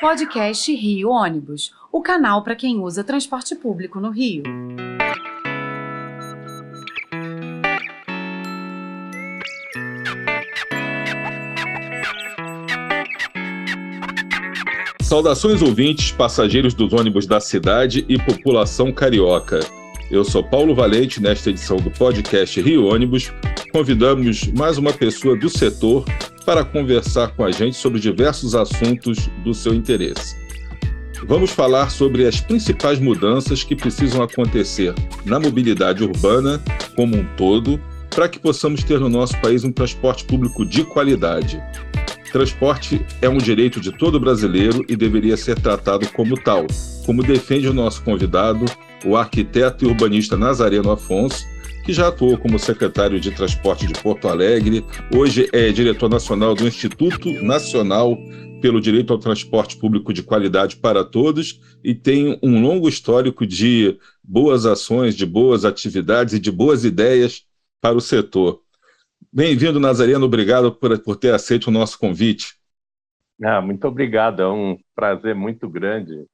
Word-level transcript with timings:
Podcast 0.00 0.74
Rio 0.74 1.08
Ônibus, 1.08 1.72
o 1.92 2.02
canal 2.02 2.42
para 2.42 2.56
quem 2.56 2.80
usa 2.80 3.04
transporte 3.04 3.54
público 3.54 4.00
no 4.00 4.10
Rio. 4.10 4.42
Saudações 15.00 15.62
ouvintes, 15.62 16.10
passageiros 16.10 16.74
dos 16.74 16.92
ônibus 16.92 17.24
da 17.24 17.38
cidade 17.38 18.04
e 18.08 18.18
população 18.18 18.92
carioca. 18.92 19.60
Eu 20.10 20.24
sou 20.24 20.42
Paulo 20.42 20.74
Valente, 20.74 21.22
nesta 21.22 21.50
edição 21.50 21.76
do 21.76 21.90
podcast 21.90 22.60
Rio 22.60 22.86
Ônibus, 22.86 23.32
convidamos 23.72 24.48
mais 24.48 24.76
uma 24.76 24.92
pessoa 24.92 25.36
do 25.36 25.48
setor 25.48 26.04
para 26.44 26.64
conversar 26.64 27.28
com 27.28 27.44
a 27.44 27.50
gente 27.50 27.76
sobre 27.76 28.00
diversos 28.00 28.54
assuntos 28.54 29.28
do 29.42 29.54
seu 29.54 29.74
interesse. 29.74 30.36
Vamos 31.26 31.50
falar 31.50 31.90
sobre 31.90 32.26
as 32.26 32.40
principais 32.40 32.98
mudanças 32.98 33.64
que 33.64 33.74
precisam 33.74 34.22
acontecer 34.22 34.94
na 35.24 35.40
mobilidade 35.40 36.04
urbana 36.04 36.62
como 36.94 37.16
um 37.16 37.24
todo, 37.36 37.80
para 38.10 38.28
que 38.28 38.38
possamos 38.38 38.84
ter 38.84 39.00
no 39.00 39.08
nosso 39.08 39.40
país 39.40 39.64
um 39.64 39.72
transporte 39.72 40.24
público 40.24 40.66
de 40.66 40.84
qualidade. 40.84 41.62
Transporte 42.30 43.04
é 43.22 43.28
um 43.28 43.38
direito 43.38 43.80
de 43.80 43.90
todo 43.96 44.20
brasileiro 44.20 44.84
e 44.88 44.96
deveria 44.96 45.36
ser 45.36 45.58
tratado 45.58 46.06
como 46.08 46.36
tal, 46.36 46.66
como 47.06 47.22
defende 47.22 47.68
o 47.68 47.72
nosso 47.72 48.02
convidado, 48.02 48.66
o 49.04 49.16
arquiteto 49.16 49.84
e 49.84 49.88
urbanista 49.88 50.36
Nazareno 50.36 50.90
Afonso, 50.90 51.46
que 51.84 51.92
já 51.92 52.08
atuou 52.08 52.38
como 52.38 52.58
secretário 52.58 53.20
de 53.20 53.30
Transporte 53.30 53.86
de 53.86 53.92
Porto 54.02 54.26
Alegre, 54.26 54.82
hoje 55.14 55.46
é 55.52 55.70
diretor 55.70 56.08
nacional 56.08 56.54
do 56.54 56.66
Instituto 56.66 57.30
Nacional 57.42 58.16
pelo 58.62 58.80
Direito 58.80 59.12
ao 59.12 59.18
Transporte 59.18 59.76
Público 59.76 60.10
de 60.10 60.22
Qualidade 60.22 60.76
para 60.76 61.04
Todos 61.04 61.60
e 61.84 61.94
tem 61.94 62.38
um 62.42 62.62
longo 62.62 62.88
histórico 62.88 63.46
de 63.46 63.98
boas 64.22 64.64
ações, 64.64 65.14
de 65.14 65.26
boas 65.26 65.66
atividades 65.66 66.32
e 66.32 66.40
de 66.40 66.50
boas 66.50 66.86
ideias 66.86 67.46
para 67.82 67.94
o 67.94 68.00
setor. 68.00 68.62
Bem-vindo, 69.30 69.78
Nazareno, 69.78 70.24
obrigado 70.24 70.72
por, 70.72 70.98
por 71.00 71.16
ter 71.16 71.34
aceito 71.34 71.66
o 71.66 71.70
nosso 71.70 71.98
convite. 71.98 72.54
Ah, 73.42 73.60
muito 73.60 73.86
obrigado, 73.86 74.40
é 74.40 74.48
um 74.48 74.78
prazer 74.94 75.34
muito 75.34 75.68
grande. 75.68 76.24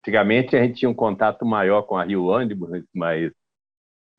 Antigamente 0.00 0.54
a 0.54 0.62
gente 0.62 0.78
tinha 0.78 0.88
um 0.88 0.94
contato 0.94 1.44
maior 1.44 1.82
com 1.82 1.96
a 1.96 2.04
Rio 2.04 2.26
Ônibus, 2.26 2.70
mas 2.94 3.32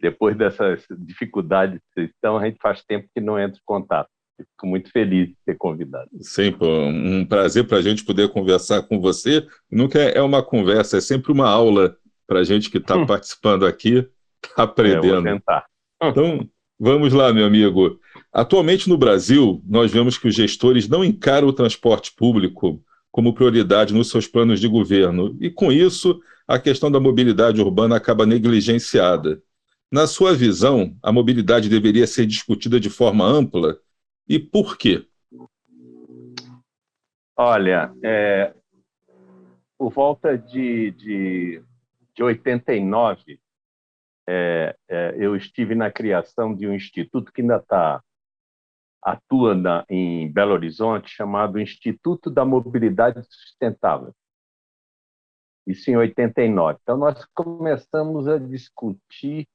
depois 0.02 0.38
dessas 0.38 0.84
dificuldades 0.98 1.80
então 1.98 2.38
a 2.38 2.46
gente 2.46 2.58
faz 2.62 2.84
tempo 2.84 3.08
que 3.14 3.22
não 3.22 3.40
entra 3.40 3.58
em 3.58 3.66
contato. 3.66 4.10
Fico 4.38 4.68
muito 4.68 4.90
feliz 4.92 5.28
de 5.28 5.36
ser 5.44 5.58
convidado. 5.58 6.10
Sempre 6.22 6.66
um 6.66 7.26
prazer 7.26 7.68
para 7.68 7.78
a 7.78 7.82
gente 7.82 8.06
poder 8.06 8.30
conversar 8.30 8.84
com 8.84 9.00
você. 9.02 9.46
Nunca 9.70 10.00
é 10.00 10.22
uma 10.22 10.42
conversa, 10.42 10.98
é 10.98 11.02
sempre 11.02 11.32
uma 11.32 11.50
aula 11.50 11.98
para 12.26 12.40
a 12.40 12.44
gente 12.44 12.70
que 12.70 12.78
está 12.78 12.96
hum. 12.96 13.06
participando 13.06 13.66
aqui, 13.66 14.08
está 14.44 14.64
aprendendo. 14.64 15.28
É, 15.28 15.34
tentar. 15.34 15.66
Então, 16.02 16.48
vamos 16.80 17.12
lá, 17.12 17.34
meu 17.34 17.46
amigo. 17.46 18.00
Atualmente 18.32 18.88
no 18.88 18.98
Brasil, 18.98 19.62
nós 19.68 19.92
vemos 19.92 20.18
que 20.18 20.28
os 20.28 20.36
gestores 20.36 20.88
não 20.88 21.04
encaram 21.04 21.48
o 21.48 21.54
transporte 21.54 22.14
público 22.16 22.82
como 23.12 23.34
prioridade 23.34 23.94
nos 23.94 24.10
seus 24.10 24.28
planos 24.28 24.60
de 24.60 24.68
governo, 24.68 25.36
e 25.42 25.50
com 25.50 25.72
isso, 25.72 26.22
a 26.48 26.60
questão 26.60 26.92
da 26.92 27.00
mobilidade 27.00 27.60
urbana 27.60 27.96
acaba 27.96 28.26
negligenciada. 28.26 29.42
Na 29.92 30.06
sua 30.06 30.36
visão, 30.36 30.96
a 31.02 31.12
mobilidade 31.12 31.68
deveria 31.68 32.06
ser 32.06 32.28
discutida 32.28 32.80
de 32.80 32.92
forma 32.92 33.26
ampla 33.26 33.80
e 34.28 34.38
por 34.38 34.78
quê? 34.78 35.08
Olha, 37.36 37.92
é, 38.04 38.54
por 39.76 39.92
volta 39.92 40.38
de, 40.38 40.92
de, 40.92 41.64
de 42.14 42.24
89, 42.24 43.40
é, 44.28 44.76
é, 44.88 45.16
eu 45.18 45.36
estive 45.36 45.74
na 45.74 45.90
criação 45.90 46.54
de 46.54 46.68
um 46.68 46.74
instituto 46.76 47.32
que 47.34 47.42
ainda 47.42 47.58
está 47.58 48.04
atua 49.02 49.56
na, 49.56 49.86
em 49.90 50.32
Belo 50.32 50.54
Horizonte, 50.54 51.10
chamado 51.10 51.60
Instituto 51.60 52.30
da 52.30 52.46
Mobilidade 52.46 53.24
Sustentável. 53.24 54.14
Isso 55.66 55.90
em 55.90 55.98
89. 55.98 56.78
Então, 56.82 56.98
nós 56.98 57.26
começamos 57.34 58.28
a 58.28 58.38
discutir 58.38 59.48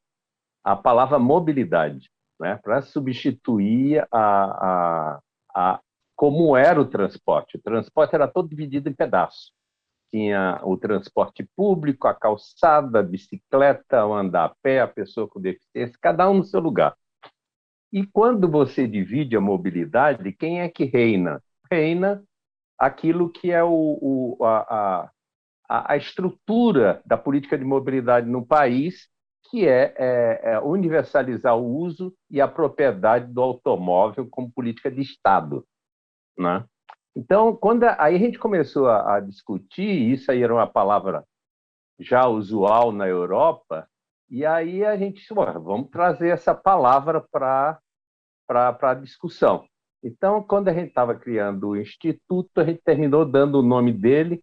a 0.65 0.75
palavra 0.75 1.19
mobilidade, 1.19 2.11
né, 2.41 2.59
para 2.63 2.81
substituir 2.83 4.07
a, 4.11 4.19
a, 5.15 5.21
a, 5.55 5.81
como 6.17 6.57
era 6.57 6.81
o 6.81 6.87
transporte. 6.87 7.59
O 7.59 7.63
transporte 7.63 8.15
era 8.15 8.27
todo 8.27 8.49
dividido 8.49 8.89
em 8.89 8.95
pedaços. 8.95 9.53
Tinha 10.11 10.61
o 10.65 10.77
transporte 10.77 11.47
público, 11.57 12.09
a 12.09 12.15
calçada, 12.15 13.01
a 13.01 13.03
bicicleta, 13.03 14.07
o 14.07 14.15
andar 14.15 14.45
a 14.47 14.55
pé, 14.63 14.81
a 14.81 14.89
pessoa 14.89 15.29
com 15.29 15.41
deficiência, 15.41 15.99
cada 16.01 16.29
um 16.31 16.35
no 16.35 16.45
seu 16.45 16.61
lugar. 16.61 16.97
E 17.93 18.07
quando 18.07 18.49
você 18.49 18.89
divide 18.89 19.37
a 19.37 19.41
mobilidade, 19.41 20.33
quem 20.33 20.61
é 20.61 20.69
que 20.69 20.85
reina? 20.85 21.43
Reina 21.71 22.23
aquilo 22.79 23.31
que 23.31 23.51
é 23.53 23.63
o, 23.63 23.99
o 24.41 24.45
a, 24.45 25.11
a, 25.69 25.93
a 25.93 25.97
estrutura 25.97 27.03
da 27.05 27.17
política 27.17 27.57
de 27.59 27.65
mobilidade 27.65 28.29
no 28.29 28.45
país, 28.45 29.09
que 29.51 29.69
é, 29.69 29.95
é, 29.97 30.41
é, 30.43 30.61
universalizar 30.61 31.57
o 31.57 31.65
uso 31.65 32.15
e 32.31 32.41
a 32.41 32.49
propriedade 32.49 33.33
do 33.33 33.41
automóvel 33.41 34.27
como 34.31 34.53
política 34.53 34.91
de 34.91 35.01
Estado. 35.01 35.67
Né? 36.37 36.65
Então, 37.17 37.55
quando 37.55 37.85
a, 37.85 38.03
aí 38.03 38.17
a 38.17 38.19
gente 38.19 38.39
começou 38.39 38.89
a, 38.89 39.17
a, 39.17 39.21
discutir, 39.21 40.13
isso 40.13 40.31
aí 40.31 40.43
era 40.43 40.53
uma 40.53 40.67
palavra 40.67 41.25
já 41.99 42.27
usual 42.27 42.91
na 42.91 43.07
Europa, 43.07 43.89
e 44.29 44.45
aí 44.45 44.85
a 44.85 44.97
gente 44.97 45.21
disse, 45.21 45.33
vamos 45.33 45.91
trazer 45.91 46.29
essa 46.31 46.55
palavra 46.55 47.21
para 47.31 47.79
a 48.49 48.95
discussão. 48.95 49.65
Então, 50.03 50.43
quando 50.43 50.69
a 50.69 50.73
gente 50.75 50.89
estava 50.89 51.15
criando 51.15 51.69
o 51.69 51.77
Instituto, 51.77 52.61
a 52.61 52.65
gente 52.65 52.83
terminou 52.83 53.25
dando 53.25 53.61
o 53.61 53.63
nome 53.63 53.93
dele 53.93 54.43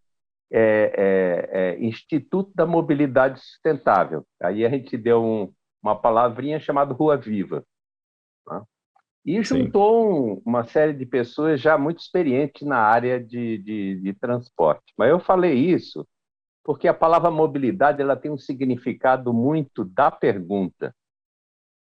é, 0.51 0.93
é, 0.97 1.49
é, 1.51 1.79
Instituto 1.83 2.51
da 2.53 2.65
Mobilidade 2.65 3.39
Sustentável. 3.39 4.25
Aí 4.41 4.65
a 4.65 4.69
gente 4.69 4.97
deu 4.97 5.23
um, 5.23 5.53
uma 5.81 5.95
palavrinha 5.95 6.59
chamada 6.59 6.93
Rua 6.93 7.15
Viva. 7.15 7.65
Né? 8.47 8.61
E 9.25 9.41
juntou 9.43 10.35
um, 10.35 10.41
uma 10.45 10.63
série 10.65 10.93
de 10.93 11.05
pessoas 11.05 11.61
já 11.61 11.77
muito 11.77 11.99
experientes 11.99 12.67
na 12.67 12.77
área 12.77 13.23
de, 13.23 13.59
de, 13.59 14.01
de, 14.01 14.13
transporte. 14.13 14.93
Mas 14.97 15.09
eu 15.09 15.19
falei 15.19 15.53
isso 15.53 16.05
porque 16.63 16.87
a 16.87 16.93
palavra 16.93 17.31
mobilidade 17.31 18.01
ela 18.01 18.15
tem 18.15 18.29
um 18.29 18.37
significado 18.37 19.33
muito 19.33 19.83
da 19.83 20.11
pergunta. 20.11 20.93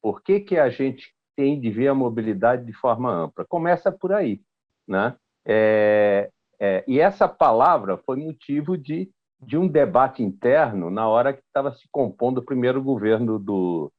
Por 0.03 0.23
que, 0.23 0.41
que 0.41 0.59
a 0.59 0.69
gente 0.69 1.15
tem 1.35 1.59
de 1.61 1.71
ver 1.71 1.89
a 1.89 1.95
mobilidade 1.95 2.65
de 2.65 2.73
forma 2.73 3.11
ampla? 3.11 3.45
Começa 3.49 3.91
por 3.91 4.13
aí. 4.13 4.41
Né? 4.87 5.17
É, 5.47 6.31
é, 6.61 6.85
e 6.87 7.01
essa 7.01 7.29
palavra 7.29 7.99
foi 7.99 8.17
motivo 8.17 8.77
de, 8.77 9.11
de 9.41 9.57
um 9.57 9.69
debate 9.69 10.23
interno 10.23 10.91
na 10.91 11.07
hora 11.09 11.33
que 11.33 11.43
estava 11.43 11.73
se 11.73 11.87
compondo 11.91 12.39
o 12.39 12.45
primeiro 12.45 12.83
governo 12.83 13.39
do, 13.39 13.93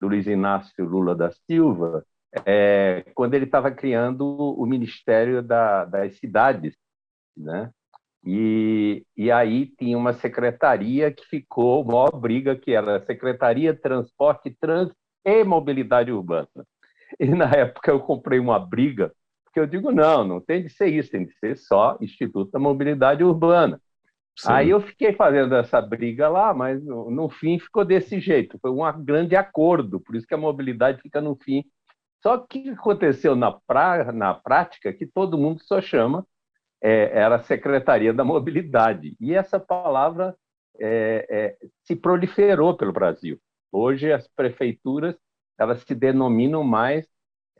do 0.00 0.08
Luiz 0.08 0.26
Inácio 0.26 0.84
Lula 0.84 1.14
da 1.14 1.30
Silva, 1.30 2.04
é, 2.46 3.04
quando 3.14 3.34
ele 3.34 3.46
estava 3.46 3.70
criando 3.70 4.24
o 4.24 4.64
Ministério 4.66 5.42
da, 5.42 5.84
das 5.84 6.16
Cidades, 6.18 6.74
né? 7.36 7.70
E, 8.24 9.04
e 9.16 9.30
aí 9.32 9.66
tinha 9.78 9.96
uma 9.96 10.12
secretaria 10.12 11.10
que 11.10 11.24
ficou, 11.24 11.84
maior 11.84 12.10
briga, 12.10 12.54
que 12.54 12.72
era 12.72 13.04
Secretaria 13.06 13.74
Transporte, 13.74 14.54
Trans 14.60 14.92
e 15.24 15.42
Mobilidade 15.42 16.12
Urbana. 16.12 16.48
E 17.18 17.26
na 17.26 17.50
época 17.50 17.90
eu 17.90 18.00
comprei 18.00 18.38
uma 18.38 18.58
briga 18.58 19.12
porque 19.50 19.60
eu 19.60 19.66
digo, 19.66 19.90
não, 19.90 20.24
não 20.24 20.40
tem 20.40 20.62
de 20.62 20.70
ser 20.70 20.86
isso, 20.86 21.10
tem 21.10 21.26
de 21.26 21.32
ser 21.34 21.56
só 21.56 21.98
Instituto 22.00 22.52
da 22.52 22.58
Mobilidade 22.58 23.24
Urbana. 23.24 23.80
Sim. 24.38 24.48
Aí 24.48 24.70
eu 24.70 24.80
fiquei 24.80 25.12
fazendo 25.12 25.54
essa 25.56 25.82
briga 25.82 26.28
lá, 26.28 26.54
mas 26.54 26.82
no, 26.82 27.10
no, 27.10 27.28
fim 27.28 27.58
ficou 27.58 27.84
desse 27.84 28.20
jeito. 28.20 28.58
Foi 28.60 28.70
um 28.70 29.04
grande 29.04 29.34
acordo, 29.34 30.00
por 30.00 30.14
isso 30.14 30.26
que 30.26 30.34
a 30.34 30.38
mobilidade 30.38 31.02
fica 31.02 31.20
no 31.20 31.34
fim. 31.34 31.64
Só 32.22 32.38
que 32.38 32.60
o 32.60 32.62
que 32.62 32.70
aconteceu 32.70 33.34
na, 33.34 33.50
pra, 33.52 34.12
na 34.12 34.34
prática 34.34 34.92
que 34.92 35.04
todo 35.04 35.36
mundo 35.36 35.60
só 35.64 35.80
chama 35.80 36.24
é, 36.80 37.10
era 37.18 37.42
Secretaria 37.42 38.14
da 38.14 38.24
Mobilidade. 38.24 39.16
E 39.20 39.34
essa 39.34 39.58
palavra 39.58 40.36
é, 40.78 41.26
é, 41.28 41.56
se 41.82 41.96
proliferou 41.96 42.76
pelo 42.76 42.92
Brasil. 42.92 43.38
Hoje 43.72 44.12
as 44.12 44.28
prefeituras 44.28 45.16
elas 45.58 45.82
se 45.82 45.94
denominam 45.94 46.64
mais 46.64 47.06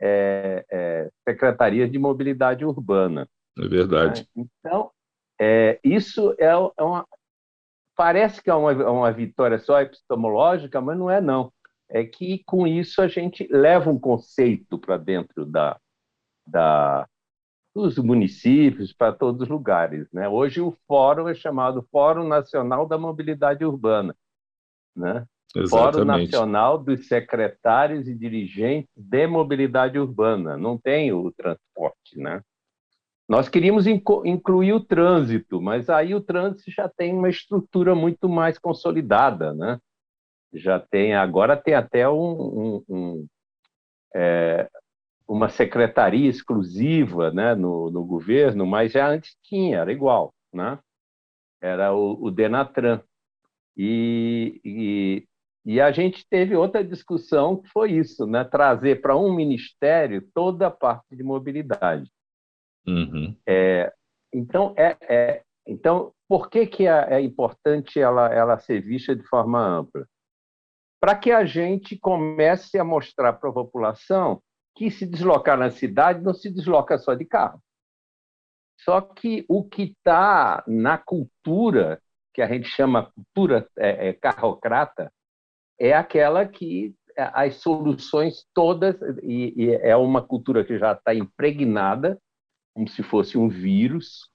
é, 0.01 0.65
é, 0.69 1.11
secretarias 1.27 1.91
de 1.91 1.99
mobilidade 1.99 2.65
urbana. 2.65 3.29
É 3.57 3.67
verdade. 3.67 4.27
Né? 4.35 4.45
Então, 4.59 4.91
é, 5.39 5.79
isso 5.83 6.35
é, 6.39 6.45
é, 6.45 6.83
uma. 6.83 7.07
Parece 7.95 8.41
que 8.41 8.49
é 8.49 8.53
uma, 8.55 8.71
uma 8.89 9.11
vitória 9.11 9.59
só 9.59 9.79
epistemológica, 9.79 10.81
mas 10.81 10.97
não 10.97 11.09
é, 11.09 11.21
não. 11.21 11.53
É 11.87 12.03
que 12.03 12.41
com 12.45 12.65
isso 12.65 13.01
a 13.01 13.07
gente 13.07 13.47
leva 13.51 13.89
um 13.89 13.99
conceito 13.99 14.79
para 14.79 14.97
dentro 14.97 15.45
da, 15.45 15.77
da, 16.47 17.07
os 17.75 17.97
municípios, 17.97 18.93
para 18.93 19.13
todos 19.13 19.41
os 19.41 19.49
lugares. 19.49 20.07
Né? 20.11 20.27
Hoje 20.27 20.61
o 20.61 20.75
fórum 20.87 21.27
é 21.27 21.35
chamado 21.35 21.87
Fórum 21.91 22.27
Nacional 22.27 22.87
da 22.87 22.97
Mobilidade 22.97 23.65
Urbana. 23.65 24.15
Né? 24.95 25.25
Fórum 25.69 26.05
Nacional 26.05 26.77
dos 26.77 27.07
Secretários 27.07 28.07
e 28.07 28.15
Dirigentes 28.15 28.89
de 28.95 29.27
Mobilidade 29.27 29.99
Urbana. 29.99 30.57
Não 30.57 30.77
tem 30.77 31.11
o 31.11 31.31
transporte, 31.31 32.17
né? 32.17 32.41
Nós 33.27 33.47
queríamos 33.47 33.87
incluir 33.87 34.73
o 34.73 34.83
trânsito, 34.83 35.61
mas 35.61 35.89
aí 35.89 36.13
o 36.13 36.21
trânsito 36.21 36.69
já 36.69 36.89
tem 36.89 37.13
uma 37.13 37.29
estrutura 37.29 37.95
muito 37.95 38.27
mais 38.27 38.57
consolidada, 38.57 39.53
né? 39.53 39.79
Já 40.53 40.79
tem, 40.79 41.15
agora 41.15 41.55
tem 41.55 41.73
até 41.73 42.09
um, 42.09 42.13
um, 42.13 42.83
um 42.89 43.27
é, 44.13 44.69
uma 45.25 45.47
secretaria 45.47 46.29
exclusiva 46.29 47.31
né, 47.31 47.55
no, 47.55 47.89
no, 47.89 48.03
governo, 48.03 48.65
mas 48.65 48.91
já 48.91 49.07
antes 49.07 49.37
tinha, 49.43 49.77
era 49.77 49.91
igual, 49.93 50.33
né? 50.53 50.77
Era 51.61 51.93
o, 51.93 52.21
o 52.21 52.29
Denatran. 52.29 53.01
E, 53.77 54.59
e, 54.65 55.27
e, 55.65 55.79
a 55.79 55.91
gente 55.91 56.25
teve 56.29 56.55
outra 56.55 56.83
discussão 56.83 57.61
que 57.61 57.69
foi 57.69 57.91
isso, 57.91 58.25
né? 58.25 58.43
Trazer 58.43 59.01
para 59.01 59.15
um 59.15 59.33
ministério 59.33 60.27
toda 60.33 60.67
a 60.67 60.71
parte 60.71 61.15
de 61.15 61.23
mobilidade. 61.23 62.09
Uhum. 62.87 63.35
É, 63.47 63.93
então, 64.33 64.73
é, 64.77 64.97
é, 65.01 65.43
então, 65.67 66.13
por 66.27 66.49
que, 66.49 66.65
que 66.65 66.87
é, 66.87 67.15
é 67.15 67.21
importante 67.21 67.99
ela, 67.99 68.33
ela 68.33 68.59
ser 68.59 68.81
vista 68.81 69.15
de 69.15 69.23
forma 69.23 69.59
ampla? 69.59 70.07
Para 70.99 71.15
que 71.15 71.31
a 71.31 71.45
gente 71.45 71.97
comece 71.97 72.79
a 72.79 72.83
mostrar 72.83 73.33
para 73.33 73.49
a 73.49 73.53
população 73.53 74.41
que 74.75 74.89
se 74.89 75.05
deslocar 75.05 75.57
na 75.57 75.69
cidade 75.69 76.23
não 76.23 76.33
se 76.33 76.49
desloca 76.49 76.97
só 76.97 77.13
de 77.13 77.25
carro. 77.25 77.61
Só 78.79 79.01
que 79.01 79.45
o 79.47 79.63
que 79.63 79.83
está 79.83 80.63
na 80.67 80.97
cultura, 80.97 82.01
que 82.33 82.41
a 82.41 82.47
gente 82.47 82.67
chama 82.67 83.11
cultura 83.11 83.67
é, 83.77 84.09
é, 84.09 84.13
carrocrata, 84.13 85.11
é 85.81 85.93
aquela 85.93 86.45
que 86.45 86.93
as 87.17 87.55
soluções 87.55 88.45
todas, 88.53 88.95
e, 89.23 89.53
e 89.57 89.75
é 89.75 89.95
uma 89.95 90.21
cultura 90.21 90.63
que 90.63 90.77
já 90.77 90.93
está 90.93 91.13
impregnada 91.13 92.19
como 92.73 92.87
se 92.87 93.03
fosse 93.03 93.37
um 93.37 93.49
vírus, 93.49 94.29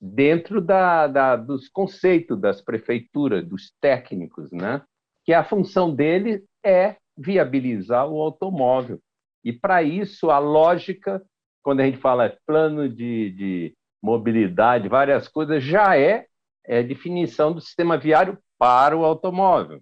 dentro 0.00 0.60
da, 0.60 1.06
da, 1.06 1.36
dos 1.36 1.68
conceitos 1.68 2.40
das 2.40 2.60
prefeituras, 2.60 3.46
dos 3.46 3.72
técnicos, 3.80 4.50
né? 4.52 4.82
que 5.24 5.32
a 5.32 5.44
função 5.44 5.94
dele 5.94 6.44
é 6.64 6.96
viabilizar 7.16 8.08
o 8.08 8.20
automóvel. 8.20 9.00
E, 9.44 9.52
para 9.52 9.82
isso, 9.82 10.30
a 10.30 10.38
lógica, 10.38 11.22
quando 11.62 11.80
a 11.80 11.84
gente 11.84 11.98
fala 11.98 12.36
plano 12.46 12.88
de, 12.88 13.30
de 13.30 13.74
mobilidade, 14.02 14.88
várias 14.88 15.28
coisas, 15.28 15.62
já 15.62 15.98
é, 15.98 16.26
é 16.64 16.82
definição 16.82 17.52
do 17.52 17.60
sistema 17.60 17.98
viário 17.98 18.38
para 18.58 18.96
o 18.96 19.04
automóvel. 19.04 19.80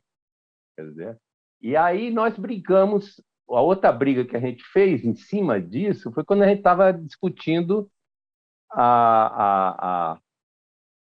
Quer 0.76 0.88
dizer, 0.88 1.18
e 1.62 1.76
aí 1.76 2.10
nós 2.10 2.36
brigamos 2.36 3.22
a 3.48 3.60
outra 3.60 3.92
briga 3.92 4.24
que 4.24 4.36
a 4.36 4.40
gente 4.40 4.64
fez 4.72 5.04
em 5.04 5.14
cima 5.14 5.60
disso 5.60 6.10
foi 6.12 6.24
quando 6.24 6.42
a 6.42 6.48
gente 6.48 6.58
estava 6.58 6.92
discutindo 6.92 7.88
a, 8.70 9.26
a, 9.26 10.12
a, 10.12 10.18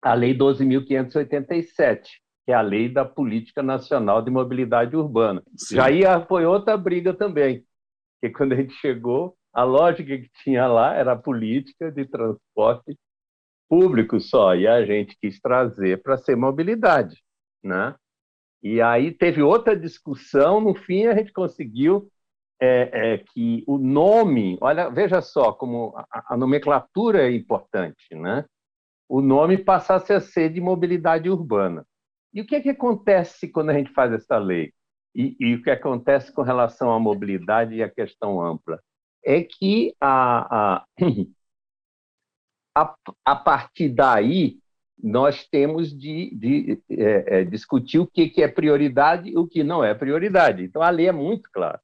a 0.01 0.13
Lei 0.13 0.37
12.587, 0.37 2.01
que 2.45 2.51
é 2.51 2.53
a 2.53 2.61
Lei 2.61 2.89
da 2.89 3.05
Política 3.05 3.63
Nacional 3.63 4.21
de 4.21 4.31
Mobilidade 4.31 4.95
Urbana. 4.95 5.41
Sim. 5.55 5.75
Já 5.75 5.89
ia, 5.89 6.25
foi 6.25 6.45
outra 6.45 6.75
briga 6.75 7.13
também, 7.13 7.65
que 8.21 8.29
quando 8.29 8.53
a 8.53 8.55
gente 8.55 8.73
chegou, 8.73 9.37
a 9.53 9.63
lógica 9.63 10.17
que 10.17 10.29
tinha 10.43 10.67
lá 10.67 10.93
era 10.93 11.13
a 11.13 11.17
política 11.17 11.91
de 11.91 12.05
transporte 12.05 12.97
público 13.69 14.19
só, 14.19 14.55
e 14.55 14.67
a 14.67 14.85
gente 14.85 15.17
quis 15.19 15.39
trazer 15.39 16.01
para 16.01 16.17
ser 16.17 16.35
mobilidade, 16.35 17.23
né? 17.63 17.95
E 18.63 18.81
aí 18.81 19.11
teve 19.11 19.41
outra 19.41 19.77
discussão, 19.77 20.59
no 20.59 20.73
fim 20.73 21.05
a 21.05 21.15
gente 21.15 21.31
conseguiu 21.31 22.09
é, 22.59 23.13
é, 23.13 23.17
que 23.17 23.63
o 23.67 23.77
nome, 23.77 24.57
olha, 24.61 24.89
veja 24.89 25.21
só 25.21 25.51
como 25.51 25.93
a, 25.97 26.33
a, 26.33 26.37
nomenclatura 26.37 27.27
é 27.27 27.31
importante, 27.35 28.15
né? 28.15 28.45
O 29.07 29.21
nome 29.21 29.57
passasse 29.57 30.13
a 30.13 30.19
ser 30.19 30.51
de 30.51 30.61
mobilidade 30.61 31.29
urbana. 31.29 31.85
E 32.33 32.41
o 32.41 32.45
que 32.45 32.55
é 32.55 32.61
que 32.61 32.69
acontece 32.69 33.49
quando 33.49 33.69
a 33.69 33.73
gente 33.73 33.91
faz 33.93 34.11
essa 34.13 34.37
lei? 34.37 34.73
E, 35.13 35.35
e 35.39 35.55
o 35.55 35.63
que 35.63 35.69
acontece 35.69 36.33
com 36.33 36.41
relação 36.41 36.91
à 36.91 36.99
mobilidade 36.99 37.75
e 37.75 37.83
à 37.83 37.89
questão 37.89 38.41
ampla? 38.41 38.81
É 39.23 39.43
que 39.43 39.95
a, 40.01 40.75
a, 40.77 40.85
a, 42.75 42.95
a 43.23 43.35
partir 43.35 43.89
daí 43.89 44.59
nós 45.01 45.45
temos 45.47 45.95
de, 45.95 46.33
de 46.35 46.81
é, 46.89 47.39
é, 47.39 47.43
discutir 47.43 47.99
o 47.99 48.07
que, 48.07 48.29
que 48.29 48.41
é 48.41 48.47
prioridade 48.47 49.29
e 49.29 49.37
o 49.37 49.47
que 49.47 49.63
não 49.63 49.83
é 49.83 49.93
prioridade. 49.93 50.63
Então, 50.63 50.81
a 50.81 50.89
lei 50.89 51.07
é 51.07 51.11
muito 51.11 51.49
clara. 51.51 51.81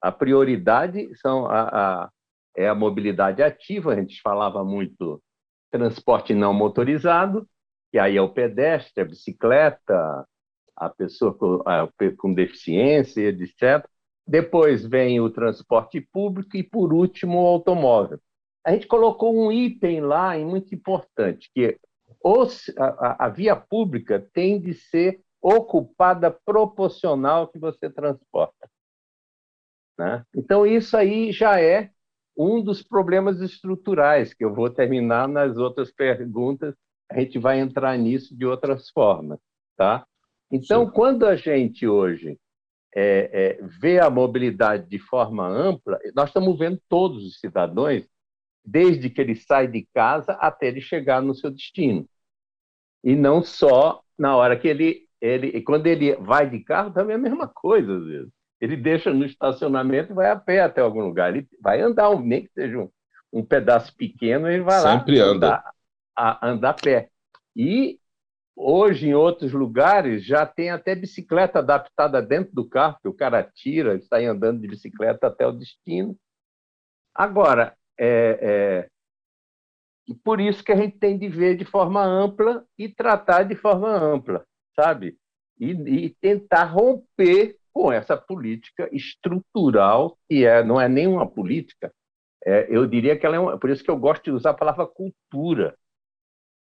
A 0.00 0.10
prioridade 0.10 1.08
são 1.16 1.46
a, 1.46 1.62
a, 1.62 2.10
é 2.56 2.68
a 2.68 2.74
mobilidade 2.74 3.42
ativa, 3.42 3.92
a 3.92 3.96
gente 3.96 4.20
falava 4.22 4.64
muito 4.64 5.22
transporte 5.70 6.34
não 6.34 6.54
motorizado, 6.54 7.46
que 7.92 7.98
aí 7.98 8.16
é 8.16 8.22
o 8.22 8.28
pedestre, 8.28 9.02
a 9.02 9.06
bicicleta, 9.06 10.26
a 10.76 10.88
pessoa 10.88 11.34
com, 11.34 11.62
a, 11.66 11.88
com 12.16 12.32
deficiência, 12.32 13.20
etc. 13.28 13.86
Depois 14.26 14.84
vem 14.84 15.20
o 15.20 15.30
transporte 15.30 16.00
público 16.00 16.56
e, 16.56 16.62
por 16.62 16.92
último, 16.92 17.42
o 17.42 17.46
automóvel. 17.46 18.20
A 18.64 18.72
gente 18.72 18.86
colocou 18.86 19.34
um 19.34 19.50
item 19.50 20.00
lá 20.00 20.36
muito 20.38 20.74
importante, 20.74 21.50
que 21.54 21.78
os, 22.22 22.68
a, 22.76 23.26
a 23.26 23.28
via 23.28 23.56
pública 23.56 24.26
tem 24.32 24.60
de 24.60 24.74
ser 24.74 25.20
ocupada 25.40 26.30
proporcional 26.30 27.48
que 27.48 27.58
você 27.58 27.88
transporta. 27.88 28.68
Né? 29.96 30.24
Então, 30.34 30.66
isso 30.66 30.96
aí 30.96 31.32
já 31.32 31.60
é 31.60 31.90
um 32.36 32.62
dos 32.62 32.82
problemas 32.82 33.40
estruturais, 33.40 34.32
que 34.32 34.44
eu 34.44 34.54
vou 34.54 34.70
terminar 34.70 35.26
nas 35.26 35.56
outras 35.56 35.90
perguntas, 35.90 36.74
a 37.10 37.18
gente 37.18 37.38
vai 37.38 37.58
entrar 37.58 37.96
nisso 37.96 38.36
de 38.36 38.46
outras 38.46 38.90
formas. 38.90 39.40
Tá? 39.76 40.06
Então, 40.50 40.86
Sim. 40.86 40.92
quando 40.92 41.26
a 41.26 41.34
gente 41.34 41.86
hoje 41.86 42.38
é, 42.94 43.58
é, 43.60 43.62
vê 43.62 43.98
a 43.98 44.08
mobilidade 44.08 44.88
de 44.88 44.98
forma 44.98 45.46
ampla, 45.46 45.98
nós 46.14 46.28
estamos 46.28 46.56
vendo 46.58 46.80
todos 46.88 47.24
os 47.24 47.40
cidadãos, 47.40 48.04
desde 48.64 49.10
que 49.10 49.20
ele 49.20 49.34
sai 49.36 49.66
de 49.68 49.86
casa 49.94 50.32
até 50.34 50.68
ele 50.68 50.80
chegar 50.80 51.22
no 51.22 51.34
seu 51.34 51.50
destino. 51.50 52.08
E 53.02 53.14
não 53.14 53.42
só 53.42 54.02
na 54.18 54.36
hora 54.36 54.58
que 54.58 54.68
ele. 54.68 55.06
ele 55.20 55.60
quando 55.62 55.86
ele 55.86 56.14
vai 56.16 56.48
de 56.48 56.60
carro, 56.60 56.92
também 56.92 57.14
é 57.14 57.18
a 57.18 57.22
mesma 57.22 57.48
coisa, 57.48 57.96
às 57.96 58.04
vezes 58.04 58.38
ele 58.60 58.76
deixa 58.76 59.12
no 59.12 59.24
estacionamento 59.24 60.12
e 60.12 60.14
vai 60.14 60.30
a 60.30 60.36
pé 60.36 60.60
até 60.60 60.80
algum 60.80 61.00
lugar. 61.02 61.34
Ele 61.34 61.46
vai 61.60 61.80
andar, 61.80 62.10
nem 62.20 62.44
que 62.44 62.52
seja 62.52 62.78
um, 62.78 62.90
um 63.32 63.44
pedaço 63.44 63.94
pequeno, 63.96 64.48
ele 64.48 64.62
vai 64.62 64.80
Sempre 64.80 65.18
lá 65.18 65.26
anda. 65.26 65.46
andar, 65.48 65.72
a, 66.16 66.48
andar 66.48 66.70
a 66.70 66.74
pé. 66.74 67.08
E 67.54 67.98
hoje, 68.56 69.08
em 69.08 69.14
outros 69.14 69.52
lugares, 69.52 70.24
já 70.24 70.44
tem 70.44 70.70
até 70.70 70.94
bicicleta 70.94 71.60
adaptada 71.60 72.20
dentro 72.20 72.52
do 72.52 72.68
carro, 72.68 72.98
que 73.00 73.08
o 73.08 73.14
cara 73.14 73.42
tira, 73.42 74.00
sai 74.02 74.26
andando 74.26 74.60
de 74.60 74.68
bicicleta 74.68 75.28
até 75.28 75.46
o 75.46 75.52
destino. 75.52 76.16
Agora, 77.14 77.76
é, 77.98 78.38
é, 78.40 78.88
por 80.24 80.40
isso 80.40 80.62
que 80.62 80.72
a 80.72 80.76
gente 80.76 80.98
tem 80.98 81.18
de 81.18 81.28
ver 81.28 81.56
de 81.56 81.64
forma 81.64 82.04
ampla 82.04 82.64
e 82.78 82.88
tratar 82.88 83.42
de 83.42 83.54
forma 83.54 83.90
ampla, 83.90 84.44
sabe? 84.74 85.18
E, 85.58 85.70
e 85.70 86.10
tentar 86.20 86.64
romper 86.64 87.56
com 87.72 87.92
essa 87.92 88.16
política 88.16 88.88
estrutural, 88.92 90.18
que 90.28 90.44
é, 90.44 90.62
não 90.64 90.80
é 90.80 90.88
nenhuma 90.88 91.28
política, 91.28 91.92
é, 92.44 92.66
eu 92.70 92.86
diria 92.86 93.18
que 93.18 93.26
ela 93.26 93.36
é 93.36 93.38
uma, 93.38 93.58
por 93.58 93.70
isso 93.70 93.82
que 93.82 93.90
eu 93.90 93.96
gosto 93.96 94.24
de 94.24 94.30
usar 94.30 94.50
a 94.50 94.54
palavra 94.54 94.86
cultura. 94.86 95.76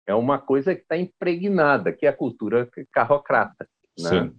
É 0.07 0.14
uma 0.14 0.38
coisa 0.38 0.75
que 0.75 0.83
está 0.83 0.97
impregnada, 0.97 1.93
que 1.93 2.07
é 2.07 2.09
a 2.09 2.17
cultura 2.17 2.69
carrocrata. 2.93 3.67
Né? 3.99 4.33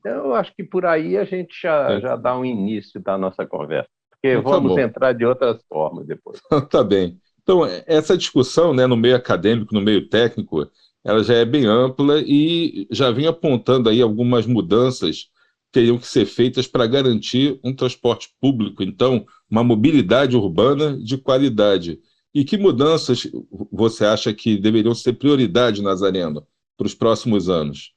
Então, 0.00 0.26
eu 0.26 0.34
acho 0.34 0.54
que 0.54 0.64
por 0.64 0.86
aí 0.86 1.16
a 1.16 1.24
gente 1.24 1.60
já, 1.60 1.92
é. 1.92 2.00
já 2.00 2.16
dá 2.16 2.36
um 2.36 2.44
início 2.44 3.00
da 3.00 3.16
nossa 3.16 3.46
conversa. 3.46 3.90
Porque 4.20 4.36
então, 4.36 4.42
vamos 4.42 4.74
tá 4.74 4.82
entrar 4.82 5.12
de 5.12 5.24
outras 5.24 5.62
formas 5.68 6.06
depois. 6.06 6.40
tá 6.70 6.82
bem. 6.82 7.20
Então, 7.42 7.64
essa 7.86 8.16
discussão 8.16 8.74
né, 8.74 8.86
no 8.86 8.96
meio 8.96 9.16
acadêmico, 9.16 9.74
no 9.74 9.80
meio 9.80 10.08
técnico, 10.08 10.68
ela 11.04 11.22
já 11.22 11.34
é 11.34 11.44
bem 11.44 11.64
ampla 11.64 12.20
e 12.20 12.86
já 12.90 13.10
vem 13.10 13.26
apontando 13.26 13.88
aí 13.88 14.02
algumas 14.02 14.46
mudanças 14.46 15.30
teriam 15.70 15.98
que 15.98 16.06
ser 16.06 16.26
feitas 16.26 16.66
para 16.66 16.86
garantir 16.86 17.58
um 17.62 17.74
transporte 17.74 18.34
público, 18.40 18.82
então, 18.82 19.26
uma 19.50 19.62
mobilidade 19.62 20.36
urbana 20.36 20.98
de 20.98 21.16
qualidade. 21.16 22.00
E 22.34 22.44
que 22.44 22.56
mudanças 22.56 23.30
você 23.70 24.04
acha 24.04 24.32
que 24.32 24.58
deveriam 24.58 24.94
ser 24.94 25.14
prioridade, 25.14 25.82
Nazareno, 25.82 26.46
para 26.76 26.86
os 26.86 26.94
próximos 26.94 27.48
anos? 27.48 27.94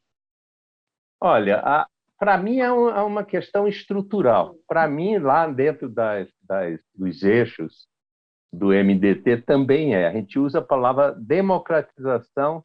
Olha, 1.20 1.62
para 2.22 2.38
mim 2.38 2.60
é, 2.60 2.66
é 2.66 3.02
uma 3.02 3.26
questão 3.26 3.68
estrutural. 3.68 4.56
Para 4.68 4.88
mim, 4.88 5.18
lá 5.18 5.48
dentro 5.48 5.90
das, 5.90 6.30
das, 6.44 6.80
dos 6.94 7.24
eixos 7.24 7.88
do 8.54 8.68
MDT 8.68 9.42
também 9.42 9.96
é. 9.96 10.06
A 10.06 10.12
gente 10.12 10.38
usa 10.38 10.60
a 10.60 10.64
palavra 10.64 11.14
democratização 11.14 12.64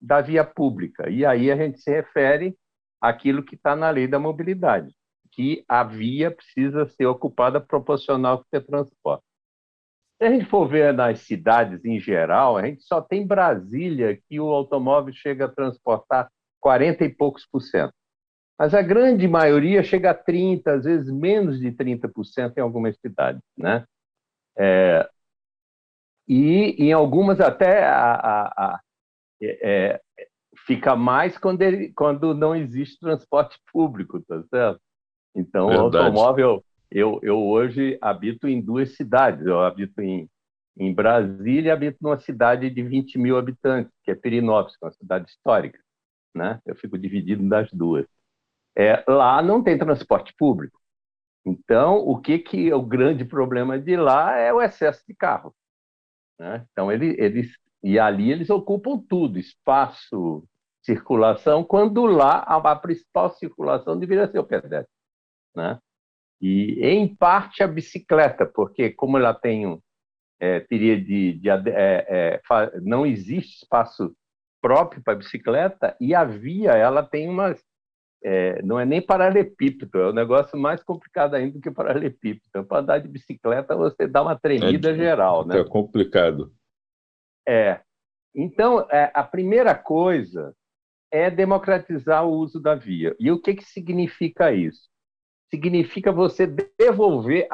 da 0.00 0.22
via 0.22 0.46
pública. 0.46 1.10
E 1.10 1.26
aí 1.26 1.50
a 1.50 1.56
gente 1.56 1.78
se 1.78 1.90
refere 1.90 2.56
àquilo 2.98 3.44
que 3.44 3.54
está 3.54 3.76
na 3.76 3.90
lei 3.90 4.08
da 4.08 4.18
mobilidade, 4.18 4.94
que 5.30 5.62
a 5.68 5.84
via 5.84 6.30
precisa 6.30 6.86
ser 6.86 7.04
ocupada 7.04 7.60
proporcional 7.60 8.38
com 8.38 8.44
o 8.44 8.48
seu 8.48 8.66
transporte. 8.66 9.24
Se 10.16 10.24
a 10.24 10.30
gente 10.30 10.46
for 10.46 10.66
ver 10.66 10.94
nas 10.94 11.20
cidades 11.20 11.84
em 11.84 12.00
geral, 12.00 12.56
a 12.56 12.64
gente 12.64 12.82
só 12.84 13.02
tem 13.02 13.26
Brasília 13.26 14.18
que 14.26 14.40
o 14.40 14.48
automóvel 14.48 15.12
chega 15.12 15.44
a 15.44 15.52
transportar 15.52 16.30
40 16.60 17.04
e 17.04 17.10
poucos 17.10 17.44
por 17.44 17.60
cento. 17.60 17.99
Mas 18.60 18.74
a 18.74 18.82
grande 18.82 19.26
maioria 19.26 19.82
chega 19.82 20.10
a 20.10 20.14
30%, 20.14 20.66
às 20.66 20.84
vezes 20.84 21.10
menos 21.10 21.58
de 21.58 21.72
30% 21.72 22.58
em 22.58 22.60
algumas 22.60 22.94
cidades. 22.98 23.40
Né? 23.56 23.86
É, 24.54 25.08
e 26.28 26.76
em 26.78 26.92
algumas 26.92 27.40
até 27.40 27.82
a, 27.86 28.12
a, 28.12 28.42
a, 28.58 28.80
é, 29.42 29.98
fica 30.66 30.94
mais 30.94 31.38
quando, 31.38 31.62
ele, 31.62 31.90
quando 31.94 32.34
não 32.34 32.54
existe 32.54 33.00
transporte 33.00 33.58
público, 33.72 34.20
tá 34.20 34.42
certo? 34.50 34.80
Então, 35.34 35.68
Verdade. 35.68 35.96
o 35.96 35.98
automóvel, 35.98 36.64
eu, 36.90 37.18
eu 37.22 37.38
hoje 37.38 37.96
habito 37.98 38.46
em 38.46 38.60
duas 38.60 38.94
cidades. 38.94 39.46
Eu 39.46 39.60
habito 39.62 40.02
em, 40.02 40.28
em 40.76 40.92
Brasília 40.92 41.70
e 41.70 41.72
habito 41.72 41.96
numa 42.02 42.18
cidade 42.18 42.68
de 42.68 42.82
20 42.82 43.16
mil 43.16 43.38
habitantes, 43.38 43.90
que 44.04 44.10
é 44.10 44.14
Perinópolis, 44.14 44.76
que 44.76 44.84
é 44.84 44.86
uma 44.86 44.92
cidade 44.92 45.30
histórica. 45.30 45.80
Né? 46.34 46.60
Eu 46.66 46.76
fico 46.76 46.98
dividido 46.98 47.48
das 47.48 47.72
duas. 47.72 48.06
É, 48.76 49.04
lá 49.08 49.42
não 49.42 49.62
tem 49.62 49.78
transporte 49.78 50.34
público. 50.36 50.80
Então, 51.44 51.96
o 51.96 52.20
que, 52.20 52.38
que 52.38 52.70
é 52.70 52.74
o 52.74 52.82
grande 52.82 53.24
problema 53.24 53.78
de 53.78 53.96
lá 53.96 54.36
é 54.36 54.52
o 54.52 54.60
excesso 54.60 55.02
de 55.06 55.14
carro. 55.14 55.54
Né? 56.38 56.66
Então, 56.70 56.92
ele, 56.92 57.16
eles 57.18 57.58
e 57.82 57.98
ali 57.98 58.30
eles 58.30 58.50
ocupam 58.50 58.98
tudo, 58.98 59.38
espaço, 59.38 60.44
circulação, 60.82 61.64
quando 61.64 62.04
lá 62.04 62.40
a, 62.40 62.76
principal 62.76 63.30
circulação 63.30 63.98
deveria 63.98 64.30
ser 64.30 64.38
o 64.38 64.44
pedestre. 64.44 64.92
Né? 65.54 65.78
E, 66.40 66.78
em 66.82 67.14
parte, 67.14 67.62
a 67.62 67.68
bicicleta, 67.68 68.46
porque 68.46 68.90
como 68.90 69.16
ela 69.16 69.34
tem 69.34 69.80
é, 70.38 70.60
teria 70.60 70.98
de, 70.98 71.34
de 71.34 71.50
é, 71.50 72.40
é, 72.40 72.40
não 72.80 73.04
existe 73.04 73.62
espaço 73.62 74.16
próprio 74.60 75.02
para 75.02 75.16
bicicleta 75.16 75.94
e 76.00 76.14
a 76.14 76.24
via 76.24 76.72
ela 76.72 77.02
tem 77.02 77.28
umas 77.28 77.62
é, 78.22 78.60
não 78.62 78.78
é 78.78 78.84
nem 78.84 79.00
paralelepípedo, 79.00 79.98
é 79.98 80.10
um 80.10 80.12
negócio 80.12 80.58
mais 80.58 80.82
complicado 80.82 81.34
ainda 81.34 81.54
do 81.54 81.60
que 81.60 81.70
paralelepípedo. 81.70 82.44
Então, 82.48 82.64
para 82.64 82.80
andar 82.80 82.98
de 82.98 83.08
bicicleta, 83.08 83.74
você 83.76 84.06
dá 84.06 84.22
uma 84.22 84.38
tremida 84.38 84.90
é, 84.90 84.94
geral. 84.94 85.46
Né? 85.46 85.58
É 85.58 85.64
complicado. 85.64 86.52
É. 87.48 87.80
Então, 88.34 88.86
é, 88.90 89.10
a 89.14 89.24
primeira 89.24 89.74
coisa 89.74 90.54
é 91.10 91.30
democratizar 91.30 92.24
o 92.26 92.32
uso 92.32 92.60
da 92.60 92.74
via. 92.74 93.16
E 93.18 93.30
o 93.30 93.40
que, 93.40 93.54
que 93.54 93.64
significa 93.64 94.52
isso? 94.52 94.88
Significa 95.50 96.12
você 96.12 96.46
devolver 96.46 97.48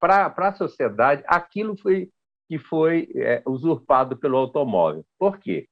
para 0.00 0.32
a 0.36 0.54
sociedade 0.54 1.22
aquilo 1.26 1.76
foi, 1.76 2.10
que 2.48 2.58
foi 2.58 3.08
é, 3.14 3.42
usurpado 3.46 4.16
pelo 4.16 4.38
automóvel. 4.38 5.04
Por 5.18 5.38
quê? 5.38 5.68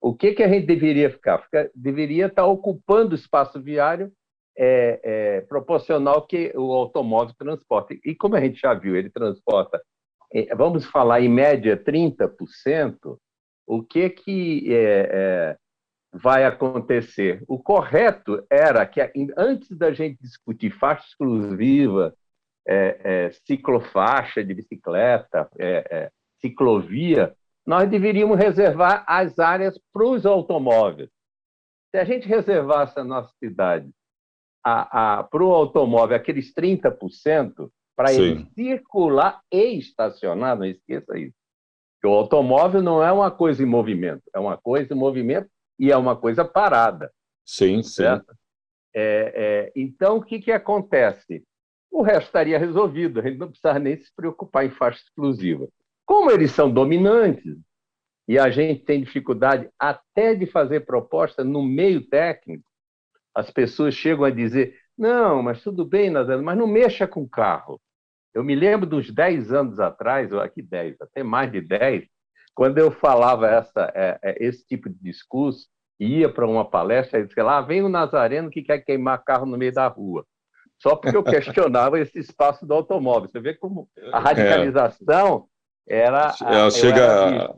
O 0.00 0.14
que, 0.14 0.32
que 0.32 0.42
a 0.42 0.48
gente 0.48 0.66
deveria 0.66 1.10
ficar? 1.10 1.38
Fica, 1.42 1.70
deveria 1.74 2.26
estar 2.26 2.46
ocupando 2.46 3.12
o 3.12 3.18
espaço 3.18 3.60
viário 3.60 4.12
é, 4.56 5.00
é, 5.02 5.40
proporcional 5.42 6.26
que 6.26 6.52
o 6.56 6.72
automóvel 6.72 7.34
transporta. 7.38 7.94
E 8.04 8.14
como 8.14 8.36
a 8.36 8.40
gente 8.40 8.60
já 8.60 8.74
viu, 8.74 8.96
ele 8.96 9.10
transporta, 9.10 9.80
é, 10.32 10.54
vamos 10.54 10.84
falar 10.84 11.20
em 11.20 11.28
média 11.28 11.76
30%, 11.76 13.18
o 13.66 13.82
que, 13.82 14.10
que 14.10 14.72
é, 14.72 15.10
é, 15.12 15.56
vai 16.12 16.44
acontecer? 16.44 17.42
O 17.46 17.58
correto 17.62 18.44
era 18.50 18.84
que, 18.86 19.00
antes 19.36 19.76
da 19.76 19.92
gente 19.92 20.18
discutir 20.20 20.70
faixa 20.70 21.06
exclusiva, 21.06 22.14
é, 22.66 23.30
ciclofaixa 23.46 24.44
de 24.44 24.54
bicicleta, 24.54 25.48
ciclovia, 26.40 27.34
nós 27.68 27.90
deveríamos 27.90 28.38
reservar 28.38 29.04
as 29.06 29.38
áreas 29.38 29.78
para 29.92 30.06
os 30.06 30.24
automóveis. 30.24 31.10
Se 31.90 32.00
a 32.00 32.04
gente 32.04 32.26
reservasse 32.26 32.98
a 32.98 33.04
nossa 33.04 33.30
cidade 33.38 33.90
para 34.62 35.44
o 35.44 35.52
automóvel 35.52 36.16
aqueles 36.16 36.50
30%, 36.54 37.70
para 37.94 38.10
ele 38.10 38.46
circular 38.54 39.42
e 39.52 39.78
estacionar, 39.78 40.56
não 40.56 40.64
esqueça 40.64 41.18
isso. 41.18 41.34
Porque 42.00 42.06
o 42.06 42.18
automóvel 42.18 42.80
não 42.80 43.04
é 43.04 43.12
uma 43.12 43.30
coisa 43.30 43.62
em 43.62 43.66
movimento, 43.66 44.22
é 44.34 44.38
uma 44.38 44.56
coisa 44.56 44.94
em 44.94 44.96
movimento 44.96 45.50
e 45.78 45.92
é 45.92 45.96
uma 45.96 46.16
coisa 46.16 46.46
parada. 46.46 47.12
Sim, 47.44 47.82
certo? 47.82 48.32
sim. 48.32 48.38
É, 48.96 49.32
é, 49.34 49.72
então, 49.76 50.16
o 50.16 50.22
que, 50.22 50.38
que 50.40 50.52
acontece? 50.52 51.44
O 51.90 52.00
resto 52.00 52.28
estaria 52.28 52.58
resolvido, 52.58 53.20
a 53.20 53.22
gente 53.24 53.36
não 53.36 53.48
precisava 53.48 53.78
nem 53.78 53.94
se 53.94 54.10
preocupar 54.16 54.64
em 54.64 54.70
faixa 54.70 55.02
exclusiva. 55.02 55.68
Como 56.08 56.30
eles 56.30 56.52
são 56.52 56.72
dominantes 56.72 57.54
e 58.26 58.38
a 58.38 58.48
gente 58.48 58.82
tem 58.82 59.02
dificuldade 59.02 59.68
até 59.78 60.34
de 60.34 60.46
fazer 60.46 60.86
proposta 60.86 61.44
no 61.44 61.62
meio 61.62 62.00
técnico, 62.00 62.64
as 63.34 63.50
pessoas 63.50 63.92
chegam 63.92 64.24
a 64.24 64.30
dizer: 64.30 64.74
não, 64.96 65.42
mas 65.42 65.62
tudo 65.62 65.84
bem, 65.84 66.08
Nazaré, 66.08 66.40
mas 66.40 66.56
não 66.56 66.66
mexa 66.66 67.06
com 67.06 67.20
o 67.20 67.28
carro. 67.28 67.78
Eu 68.32 68.42
me 68.42 68.54
lembro 68.54 68.88
dos 68.88 69.10
10 69.10 69.52
anos 69.52 69.78
atrás, 69.78 70.32
ou 70.32 70.40
aqui 70.40 70.62
10, 70.62 70.96
até 70.98 71.22
mais 71.22 71.52
de 71.52 71.60
10, 71.60 72.06
quando 72.54 72.78
eu 72.78 72.90
falava 72.90 73.46
essa, 73.46 73.92
é, 73.94 74.18
é, 74.22 74.46
esse 74.46 74.66
tipo 74.66 74.88
de 74.88 74.96
discurso, 75.02 75.66
ia 76.00 76.32
para 76.32 76.48
uma 76.48 76.64
palestra 76.64 77.20
e 77.20 77.26
dizia 77.26 77.44
lá, 77.44 77.60
vem 77.60 77.82
o 77.82 77.88
Nazareno 77.88 78.48
que 78.48 78.62
quer 78.62 78.78
queimar 78.78 79.22
carro 79.24 79.44
no 79.44 79.58
meio 79.58 79.74
da 79.74 79.86
rua. 79.88 80.24
Só 80.78 80.96
porque 80.96 81.14
eu 81.14 81.22
questionava 81.22 82.00
esse 82.00 82.18
espaço 82.18 82.64
do 82.64 82.72
automóvel. 82.72 83.28
Você 83.28 83.40
vê 83.40 83.52
como 83.52 83.90
a 84.10 84.18
radicalização 84.18 85.46
era. 85.88 86.34
Ela 86.40 86.70
chega 86.70 87.00
era 87.00 87.44
a, 87.44 87.54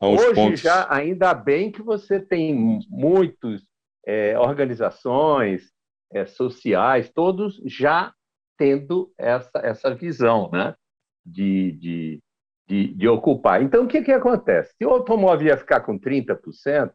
aos 0.00 0.20
Hoje 0.20 0.34
pontos. 0.34 0.60
já, 0.60 0.86
ainda 0.92 1.34
bem 1.34 1.70
que 1.70 1.82
você 1.82 2.20
tem 2.20 2.80
muitos 2.88 3.62
é, 4.06 4.38
organizações 4.38 5.70
é, 6.12 6.24
sociais, 6.26 7.10
todos 7.10 7.60
já 7.66 8.12
tendo 8.56 9.12
essa, 9.18 9.58
essa 9.62 9.94
visão 9.94 10.50
né? 10.52 10.74
de, 11.24 11.72
de, 11.72 12.22
de, 12.66 12.94
de 12.94 13.08
ocupar. 13.08 13.62
Então, 13.62 13.84
o 13.84 13.88
que, 13.88 14.02
que 14.02 14.12
acontece? 14.12 14.74
Se 14.76 14.84
o 14.84 14.90
automóvel 14.90 15.48
ia 15.48 15.56
ficar 15.56 15.80
com 15.80 15.98
30%, 15.98 16.92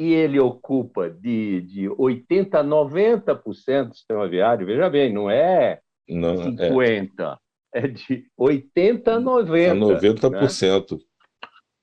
e 0.00 0.14
ele 0.14 0.40
ocupa 0.40 1.10
de, 1.10 1.60
de 1.60 1.88
80% 1.90 2.54
a 2.54 2.64
90% 2.64 3.88
do 3.88 3.94
sistema 3.94 4.26
viário, 4.26 4.66
veja 4.66 4.88
bem, 4.88 5.12
não 5.12 5.28
é 5.28 5.78
não, 6.08 6.36
50%, 6.36 7.10
é. 7.20 7.36
É 7.72 7.86
de 7.86 8.26
80% 8.38 9.08
a 9.08 9.20
90%. 9.20 9.70
A 9.70 10.30
90%. 10.30 10.92
Né? 10.92 10.98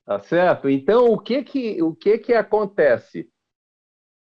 Tá 0.04 0.18
certo? 0.20 0.68
Então, 0.68 1.12
o 1.12 1.18
que 1.18 1.42
que, 1.42 1.82
o 1.82 1.94
que, 1.94 2.18
que 2.18 2.32
acontece? 2.32 3.28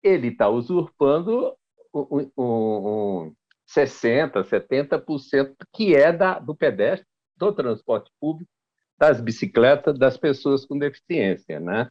Ele 0.02 0.30
está 0.30 0.48
usurpando 0.48 1.54
um, 1.94 2.32
um, 2.38 3.28
um 3.28 3.36
60%, 3.68 4.44
70% 4.44 5.56
que 5.74 5.96
é 5.96 6.14
da, 6.14 6.40
do 6.40 6.56
pedestre, 6.56 7.08
do 7.36 7.52
transporte 7.52 8.12
público, 8.20 8.50
das 8.98 9.20
bicicletas, 9.20 9.98
das 9.98 10.18
pessoas 10.18 10.66
com 10.66 10.78
deficiência. 10.78 11.60
Né? 11.60 11.90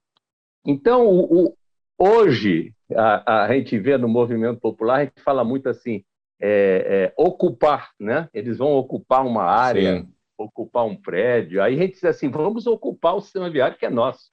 Então, 0.65 1.07
o, 1.07 1.49
o, 1.49 1.57
hoje, 1.99 2.73
a, 2.95 3.45
a, 3.45 3.55
gente 3.55 3.79
vê 3.79 3.99
no 3.99 4.09
movimento 4.09 4.61
popular, 4.61 5.01
a 5.01 5.05
gente 5.05 5.21
fala 5.23 5.45
muito 5.45 5.69
assim, 5.69 6.05
é, 6.41 7.11
é, 7.11 7.15
ocupar, 7.17 7.91
né? 7.99 8.29
eles 8.33 8.59
vão 8.59 8.73
ocupar 8.73 9.25
uma 9.25 9.45
área, 9.45 10.01
Sim. 10.01 10.15
ocupar 10.37 10.85
um 10.85 10.97
prédio, 10.97 11.63
aí 11.63 11.75
a 11.75 11.79
gente 11.79 11.95
diz 11.95 12.05
assim, 12.05 12.31
vamos 12.31 12.67
ocupar 12.67 13.17
o 13.17 13.21
sistema 13.21 13.51
viário 13.51 13.79
que 13.79 13.87
é 13.87 13.91
nosso. 13.91 14.31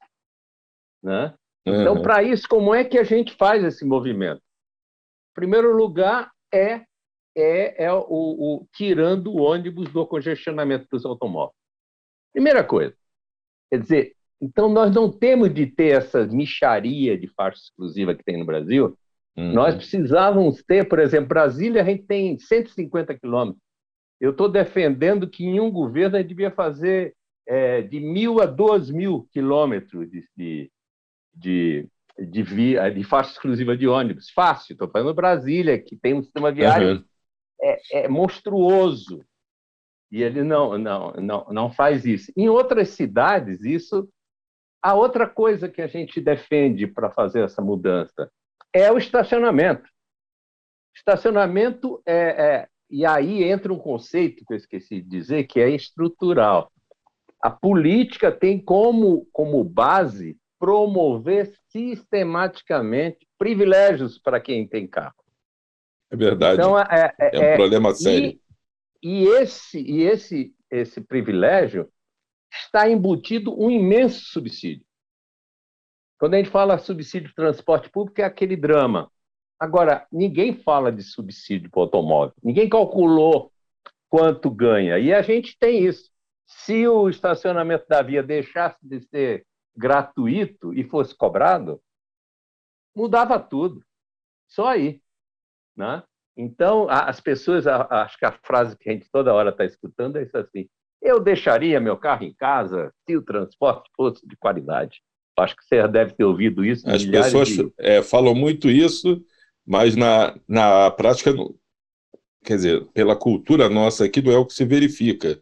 Né? 1.04 1.34
Então, 1.66 1.96
uhum. 1.96 2.02
para 2.02 2.24
isso, 2.24 2.48
como 2.48 2.74
é 2.74 2.84
que 2.84 2.98
a 2.98 3.04
gente 3.04 3.36
faz 3.36 3.64
esse 3.64 3.86
movimento? 3.86 4.40
Em 4.40 5.34
primeiro 5.36 5.76
lugar, 5.76 6.32
é 6.54 6.86
é, 7.36 7.86
é 7.86 7.94
o, 7.94 8.06
o, 8.08 8.68
tirando 8.74 9.28
o 9.28 9.42
ônibus 9.42 9.92
do 9.92 10.06
congestionamento 10.06 10.88
dos 10.92 11.06
automóveis. 11.06 11.56
Primeira 12.34 12.64
coisa. 12.64 12.96
Quer 13.70 13.80
dizer, 13.80 14.16
então 14.42 14.70
nós 14.70 14.94
não 14.94 15.12
temos 15.12 15.54
de 15.54 15.68
ter 15.68 15.98
essa 15.98 16.26
micharia 16.26 17.18
de 17.18 17.28
faixa 17.28 17.60
exclusiva 17.60 18.16
que 18.16 18.24
tem 18.24 18.38
no 18.38 18.46
Brasil. 18.46 18.98
Uhum. 19.38 19.54
Nós 19.54 19.76
precisávamos 19.76 20.62
ter, 20.64 20.88
por 20.88 21.00
exemplo, 21.00 21.30
Brasília, 21.30 21.82
a 21.82 21.86
gente 21.86 22.04
tem 22.04 22.38
150 22.38 23.18
quilômetros. 23.18 23.62
Eu 24.20 24.32
estou 24.32 24.50
defendendo 24.50 25.28
que 25.28 25.46
em 25.46 25.60
um 25.60 25.72
governo 25.72 26.16
a 26.16 26.20
gente 26.20 26.30
devia 26.30 26.52
fazer 26.52 27.16
é, 27.48 27.82
de 27.82 28.00
mil 28.00 28.42
a 28.42 28.46
dois 28.46 28.90
mil 28.90 29.28
quilômetros 29.32 30.10
de, 30.10 30.24
de, 30.36 30.72
de, 31.34 31.88
de, 32.20 32.44
via, 32.44 32.90
de 32.90 33.04
faixa 33.04 33.32
exclusiva 33.32 33.76
de 33.76 33.88
ônibus. 33.88 34.30
Fácil, 34.30 34.74
estou 34.74 34.90
falando 34.90 35.14
Brasília, 35.14 35.80
que 35.80 35.96
tem 35.96 36.14
um 36.14 36.22
sistema 36.22 36.52
viário 36.52 36.98
uhum 36.98 37.04
é, 37.62 38.04
é 38.04 38.08
monstruoso. 38.08 39.24
E 40.12 40.22
ele 40.22 40.44
não, 40.44 40.78
não, 40.78 41.14
não, 41.14 41.48
não 41.50 41.72
faz 41.72 42.06
isso. 42.06 42.32
Em 42.36 42.50
outras 42.50 42.90
cidades, 42.90 43.64
isso. 43.64 44.10
A 44.82 44.96
outra 44.96 45.30
coisa 45.30 45.70
que 45.70 45.82
a 45.82 45.88
gente 45.88 46.20
defende 46.20 46.88
para 46.88 47.12
fazer 47.12 47.44
essa 47.44 47.62
mudança 47.62 48.30
é 48.74 48.92
o 48.92 48.98
estacionamento. 48.98 49.90
Estacionamento 50.96 52.02
é, 52.06 52.16
é, 52.16 52.68
e 52.90 53.06
aí 53.06 53.44
entra 53.44 53.74
um 53.74 53.80
conceito 53.80 54.46
que 54.46 54.54
eu 54.54 54.58
esqueci 54.58 55.02
de 55.02 55.10
dizer, 55.10 55.46
que 55.46 55.60
é 55.60 55.70
estrutural. 55.70 56.72
A 57.42 57.50
política 57.50 58.32
tem 58.32 58.60
como, 58.60 59.26
como 59.32 59.64
base 59.64 60.38
promover 60.60 61.52
sistematicamente 61.70 63.28
privilégios 63.38 64.20
para 64.20 64.40
quem 64.40 64.68
tem 64.68 64.86
carro. 64.86 65.16
É 66.12 66.16
verdade. 66.16 66.60
Então, 66.60 66.78
é, 66.78 67.14
é, 67.20 67.36
é 67.36 67.40
um 67.40 67.44
é, 67.44 67.56
problema 67.56 67.96
sério. 67.96 68.40
E, 69.02 69.24
e, 69.24 69.28
esse, 69.28 69.82
e 69.82 70.04
esse, 70.04 70.54
esse 70.70 71.02
privilégio 71.02 71.90
está 72.52 72.88
embutido 72.88 73.60
um 73.60 73.72
imenso 73.72 74.26
subsídio. 74.26 74.86
Quando 76.22 76.36
a 76.36 76.38
gente 76.38 76.52
fala 76.52 76.78
subsídio 76.78 77.30
de 77.30 77.34
transporte 77.34 77.90
público, 77.90 78.22
é 78.22 78.24
aquele 78.24 78.56
drama. 78.56 79.12
Agora, 79.60 80.06
ninguém 80.12 80.54
fala 80.54 80.92
de 80.92 81.02
subsídio 81.02 81.68
para 81.72 81.80
o 81.80 81.82
automóvel. 81.82 82.36
Ninguém 82.44 82.70
calculou 82.70 83.52
quanto 84.08 84.52
ganha. 84.52 85.00
E 85.00 85.12
a 85.12 85.24
gente 85.24 85.58
tem 85.58 85.84
isso. 85.84 86.12
Se 86.46 86.88
o 86.88 87.10
estacionamento 87.10 87.88
da 87.90 88.04
via 88.04 88.22
deixasse 88.22 88.78
de 88.84 89.02
ser 89.02 89.48
gratuito 89.76 90.72
e 90.76 90.84
fosse 90.84 91.16
cobrado, 91.16 91.82
mudava 92.96 93.40
tudo. 93.40 93.84
Só 94.48 94.68
aí. 94.68 95.02
Né? 95.76 96.04
Então, 96.38 96.88
as 96.88 97.20
pessoas, 97.20 97.66
acho 97.66 98.20
que 98.20 98.26
a 98.26 98.32
frase 98.44 98.78
que 98.78 98.88
a 98.92 98.94
gente 98.94 99.10
toda 99.10 99.34
hora 99.34 99.50
está 99.50 99.66
escutando 99.66 100.18
é 100.18 100.22
isso 100.22 100.38
assim: 100.38 100.70
eu 101.02 101.20
deixaria 101.20 101.80
meu 101.80 101.98
carro 101.98 102.26
em 102.26 102.34
casa 102.36 102.94
se 103.10 103.18
o 103.18 103.24
transporte 103.24 103.90
fosse 103.96 104.24
de 104.28 104.38
qualidade. 104.38 105.02
Acho 105.38 105.56
que 105.56 105.64
você 105.64 105.88
deve 105.88 106.14
ter 106.14 106.24
ouvido 106.24 106.64
isso. 106.64 106.88
As 106.90 107.04
pessoas 107.04 107.50
de... 107.50 107.72
é, 107.78 108.02
falam 108.02 108.36
muito 108.36 108.70
isso 108.70 109.24
mas 109.66 109.96
na, 109.96 110.38
na 110.48 110.92
prática, 110.92 111.34
quer 112.44 112.56
dizer, 112.56 112.86
pela 112.94 113.16
cultura 113.16 113.70
nossa 113.70 114.06
aqui, 114.06 114.22
não 114.22 114.32
é 114.32 114.38
o 114.38 114.46
que 114.46 114.54
se 114.54 114.66
verifica. 114.66 115.42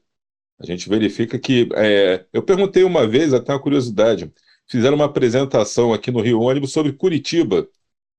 A 0.60 0.66
gente 0.66 0.90
verifica 0.90 1.40
que. 1.40 1.70
É, 1.74 2.26
eu 2.34 2.44
perguntei 2.44 2.84
uma 2.84 3.08
vez, 3.08 3.34
até 3.34 3.54
uma 3.54 3.62
curiosidade, 3.62 4.32
fizeram 4.68 4.96
uma 4.96 5.06
apresentação 5.06 5.94
aqui 5.94 6.12
no 6.12 6.22
Rio 6.22 6.42
Ônibus 6.42 6.74
sobre 6.74 6.94
Curitiba, 6.94 7.68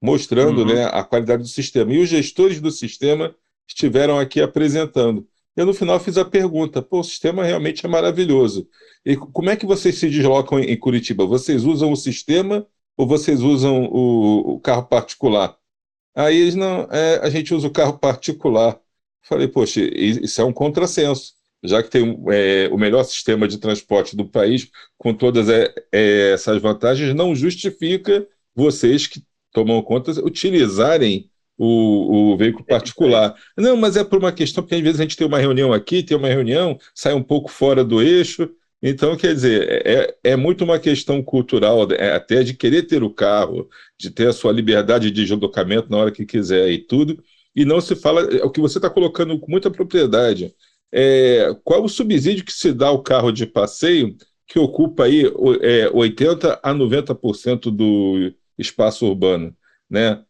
mostrando 0.00 0.62
uhum. 0.62 0.74
né, 0.74 0.86
a 0.86 1.04
qualidade 1.04 1.42
do 1.42 1.48
sistema. 1.48 1.92
E 1.92 1.98
os 1.98 2.08
gestores 2.08 2.60
do 2.60 2.70
sistema 2.70 3.34
estiveram 3.68 4.18
aqui 4.18 4.40
apresentando. 4.40 5.28
Eu, 5.60 5.66
no 5.66 5.74
final, 5.74 6.00
fiz 6.00 6.16
a 6.16 6.24
pergunta: 6.24 6.80
pô, 6.80 7.00
o 7.00 7.04
sistema 7.04 7.44
realmente 7.44 7.84
é 7.84 7.88
maravilhoso. 7.88 8.66
E 9.04 9.14
como 9.14 9.50
é 9.50 9.56
que 9.56 9.66
vocês 9.66 9.98
se 9.98 10.08
deslocam 10.08 10.58
em 10.58 10.78
Curitiba? 10.78 11.26
Vocês 11.26 11.64
usam 11.66 11.92
o 11.92 11.96
sistema 11.96 12.66
ou 12.96 13.06
vocês 13.06 13.42
usam 13.42 13.84
o, 13.84 14.54
o 14.54 14.60
carro 14.60 14.84
particular? 14.84 15.54
Aí 16.14 16.38
eles 16.38 16.54
não, 16.54 16.88
é, 16.90 17.20
a 17.22 17.28
gente 17.28 17.54
usa 17.54 17.66
o 17.68 17.70
carro 17.70 17.98
particular. 17.98 18.80
Falei, 19.22 19.48
poxa, 19.48 19.82
isso 19.82 20.40
é 20.40 20.44
um 20.44 20.52
contrassenso, 20.52 21.34
já 21.62 21.82
que 21.82 21.90
tem 21.90 22.18
é, 22.30 22.68
o 22.72 22.78
melhor 22.78 23.04
sistema 23.04 23.46
de 23.46 23.58
transporte 23.58 24.16
do 24.16 24.26
país, 24.26 24.70
com 24.96 25.12
todas 25.12 25.50
é, 25.50 25.74
é, 25.92 26.32
essas 26.32 26.60
vantagens, 26.62 27.14
não 27.14 27.34
justifica 27.36 28.26
vocês 28.54 29.06
que 29.06 29.22
tomam 29.52 29.82
conta 29.82 30.12
utilizarem 30.24 31.29
o, 31.62 32.32
o, 32.32 32.36
veículo 32.38 32.64
particular. 32.64 33.34
Não, 33.54 33.76
mas 33.76 33.94
é 33.94 34.02
por 34.02 34.18
uma 34.18 34.32
questão, 34.32 34.64
porque 34.64 34.76
às 34.76 34.80
vezes 34.80 34.98
a 34.98 35.02
gente 35.02 35.16
tem 35.16 35.26
uma 35.26 35.38
reunião 35.38 35.74
aqui, 35.74 36.02
tem 36.02 36.16
uma 36.16 36.28
reunião, 36.28 36.78
sai 36.94 37.12
um 37.12 37.22
pouco 37.22 37.50
fora 37.50 37.84
do 37.84 38.00
eixo, 38.00 38.50
então, 38.82 39.14
quer 39.14 39.34
dizer, 39.34 39.86
é, 39.86 40.16
é 40.24 40.36
muito 40.36 40.64
uma 40.64 40.78
questão 40.78 41.22
cultural, 41.22 41.86
é, 41.92 42.14
até 42.14 42.42
de 42.42 42.54
querer 42.54 42.84
ter 42.84 43.02
o 43.02 43.10
carro, 43.10 43.68
de 43.98 44.10
ter 44.10 44.28
a 44.28 44.32
sua 44.32 44.52
liberdade 44.52 45.10
de 45.10 45.22
deslocamento 45.26 45.90
na 45.90 45.98
hora 45.98 46.10
que 46.10 46.24
quiser 46.24 46.70
e 46.70 46.78
tudo, 46.78 47.22
e 47.54 47.66
não 47.66 47.78
se 47.78 47.94
fala, 47.94 48.22
é 48.34 48.42
o 48.42 48.50
que 48.50 48.60
você 48.60 48.78
está 48.78 48.88
colocando 48.88 49.38
com 49.38 49.50
muita 49.50 49.70
propriedade, 49.70 50.54
é, 50.90 51.54
qual 51.62 51.84
o 51.84 51.88
subsídio 51.90 52.42
que 52.42 52.52
se 52.52 52.72
dá 52.72 52.88
ao 52.88 53.02
carro 53.02 53.30
de 53.30 53.44
passeio 53.44 54.16
que 54.46 54.58
ocupa 54.58 55.04
aí 55.04 55.26
é, 55.60 55.90
80% 55.90 56.58
a 56.62 56.74
90% 56.74 57.70
do 57.70 58.32
espaço 58.58 59.06
urbano? 59.06 59.54
Né? 59.90 60.22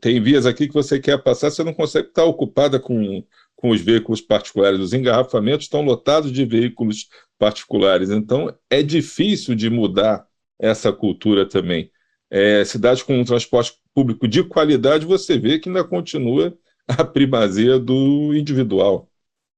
Tem 0.00 0.20
vias 0.20 0.46
aqui 0.46 0.66
que 0.66 0.74
você 0.74 0.98
quer 0.98 1.22
passar, 1.22 1.50
você 1.50 1.62
não 1.62 1.72
consegue 1.72 2.08
estar 2.08 2.24
ocupada 2.24 2.80
com, 2.80 3.24
com 3.54 3.70
os 3.70 3.80
veículos 3.80 4.20
particulares. 4.20 4.80
Os 4.80 4.92
engarrafamentos 4.92 5.66
estão 5.66 5.82
lotados 5.82 6.32
de 6.32 6.44
veículos 6.44 7.08
particulares. 7.38 8.10
Então, 8.10 8.52
é 8.68 8.82
difícil 8.82 9.54
de 9.54 9.70
mudar 9.70 10.26
essa 10.58 10.92
cultura 10.92 11.48
também. 11.48 11.90
É, 12.28 12.64
cidades 12.64 13.02
com 13.02 13.18
um 13.18 13.24
transporte 13.24 13.74
público 13.94 14.26
de 14.26 14.42
qualidade, 14.42 15.06
você 15.06 15.38
vê 15.38 15.58
que 15.58 15.68
ainda 15.68 15.84
continua 15.84 16.56
a 16.86 17.04
primazia 17.04 17.78
do 17.78 18.34
individual. 18.34 19.08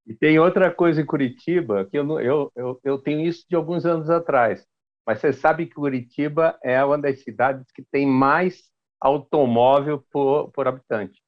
E 0.07 0.15
tem 0.15 0.39
outra 0.39 0.71
coisa 0.71 1.01
em 1.01 1.07
Curitiba, 1.07 1.87
que 1.87 1.97
eu, 1.97 2.21
eu, 2.21 2.53
eu, 2.57 2.81
eu 2.85 2.99
tenho 2.99 3.27
isso 3.27 3.45
de 3.49 3.55
alguns 3.55 3.87
anos 3.87 4.11
atrás, 4.11 4.67
mas 5.07 5.21
você 5.21 5.33
sabe 5.33 5.67
que 5.67 5.75
Curitiba 5.75 6.59
é 6.63 6.83
uma 6.85 6.99
das 6.99 7.23
cidades 7.23 7.71
que 7.73 7.83
tem 7.83 8.07
mais 8.07 8.72
automóvel 9.03 10.03
por, 10.11 10.51
por 10.53 10.69
habitante. 10.69 11.21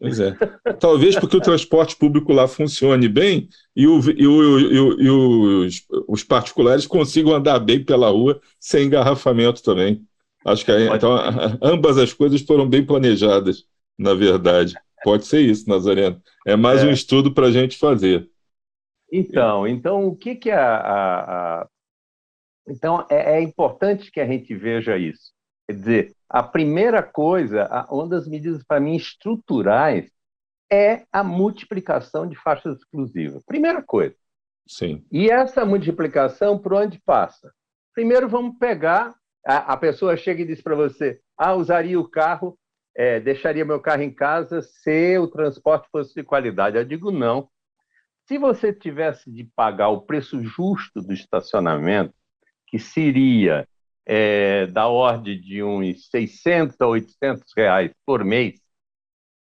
Pois 0.00 0.20
é. 0.20 0.32
Talvez 0.78 1.18
porque 1.18 1.36
o 1.36 1.40
transporte 1.40 1.96
público 1.96 2.32
lá 2.32 2.46
funcione 2.46 3.08
bem 3.08 3.48
e, 3.74 3.86
o, 3.86 3.98
e, 4.10 4.26
o, 4.26 4.58
e, 4.58 4.78
o, 4.78 5.00
e 5.00 5.10
os, 5.10 5.84
os, 6.06 6.22
particulares 6.22 6.86
consigam 6.86 7.34
andar 7.34 7.58
bem 7.58 7.84
pela 7.84 8.08
rua 8.08 8.40
sem 8.60 8.86
engarrafamento 8.86 9.62
também. 9.62 10.06
Acho 10.46 10.64
que 10.64 10.72
então, 10.72 11.16
ambas 11.60 11.98
as 11.98 12.12
coisas 12.12 12.40
foram 12.42 12.68
bem 12.68 12.86
planejadas, 12.86 13.64
na 13.98 14.14
verdade. 14.14 14.74
Pode 15.02 15.26
ser 15.26 15.40
isso, 15.40 15.68
Nazareno. 15.68 16.22
É 16.46 16.56
mais 16.56 16.82
é. 16.82 16.86
um 16.86 16.90
estudo 16.90 17.34
para 17.34 17.48
a 17.48 17.50
gente 17.50 17.76
fazer. 17.76 18.28
Então, 19.12 19.66
então 19.66 20.06
o 20.06 20.16
que, 20.16 20.36
que 20.36 20.50
a, 20.50 20.76
a, 20.76 21.60
a... 21.60 21.68
Então 22.68 23.04
é, 23.10 23.38
é 23.38 23.42
importante 23.42 24.12
que 24.12 24.20
a 24.20 24.26
gente 24.26 24.54
veja 24.54 24.96
isso. 24.96 25.32
Quer 25.66 25.76
dizer, 25.76 26.16
a 26.28 26.42
primeira 26.42 27.02
coisa, 27.02 27.86
uma 27.90 28.08
das 28.08 28.28
medidas 28.28 28.62
para 28.62 28.80
mim 28.80 28.96
estruturais 28.96 30.10
é 30.70 31.04
a 31.10 31.24
multiplicação 31.24 32.28
de 32.28 32.36
faixas 32.36 32.78
exclusivas. 32.78 33.42
Primeira 33.44 33.82
coisa. 33.82 34.14
Sim. 34.66 35.04
E 35.10 35.30
essa 35.30 35.64
multiplicação 35.64 36.58
por 36.58 36.74
onde 36.74 37.00
passa? 37.00 37.50
Primeiro 37.94 38.28
vamos 38.28 38.58
pegar 38.58 39.14
a, 39.48 39.72
a 39.72 39.76
pessoa 39.78 40.16
chega 40.16 40.42
e 40.42 40.46
diz 40.46 40.60
para 40.60 40.74
você: 40.74 41.20
ah, 41.36 41.54
usaria 41.54 41.98
o 41.98 42.08
carro, 42.08 42.58
é, 42.94 43.18
deixaria 43.18 43.64
meu 43.64 43.80
carro 43.80 44.02
em 44.02 44.12
casa 44.12 44.60
se 44.60 45.16
o 45.18 45.26
transporte 45.26 45.88
fosse 45.90 46.14
de 46.14 46.22
qualidade. 46.22 46.76
Eu 46.76 46.84
digo 46.84 47.10
não. 47.10 47.48
Se 48.26 48.36
você 48.36 48.74
tivesse 48.74 49.32
de 49.32 49.44
pagar 49.56 49.88
o 49.88 50.02
preço 50.02 50.42
justo 50.44 51.00
do 51.00 51.14
estacionamento, 51.14 52.12
que 52.66 52.78
seria 52.78 53.66
é, 54.08 54.66
da 54.68 54.88
ordem 54.88 55.38
de 55.38 55.62
uns 55.62 56.08
600 56.08 56.80
a 56.80 56.86
800 56.86 57.44
reais 57.54 57.92
por 58.06 58.24
mês, 58.24 58.58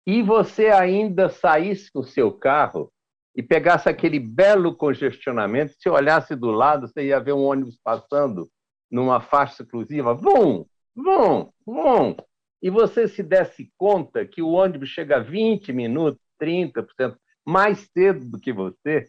e 0.07 0.23
você 0.23 0.67
ainda 0.67 1.31
saísse 1.31 1.91
com 1.91 2.01
o 2.01 2.05
seu 2.05 2.31
carro 2.31 2.93
e 3.35 3.43
pegasse 3.43 3.89
aquele 3.89 4.19
belo 4.19 4.77
congestionamento, 4.77 5.75
se 5.79 5.89
olhasse 5.89 6.37
do 6.37 6.51
lado, 6.51 6.87
você 6.87 7.07
ia 7.07 7.19
ver 7.19 7.33
um 7.33 7.45
ônibus 7.45 7.79
passando 7.83 8.51
numa 8.91 9.23
faixa 9.23 9.63
exclusiva, 9.63 10.13
vum, 10.13 10.67
vum, 10.95 11.51
vum, 11.65 12.15
e 12.61 12.69
você 12.69 13.09
se 13.09 13.23
desse 13.23 13.73
conta 13.79 14.27
que 14.27 14.43
o 14.43 14.51
ônibus 14.51 14.91
chega 14.91 15.17
a 15.17 15.21
20 15.21 15.73
minutos, 15.73 16.21
30% 16.39 17.17
mais 17.43 17.89
cedo 17.97 18.29
do 18.29 18.39
que 18.39 18.53
você, 18.53 19.09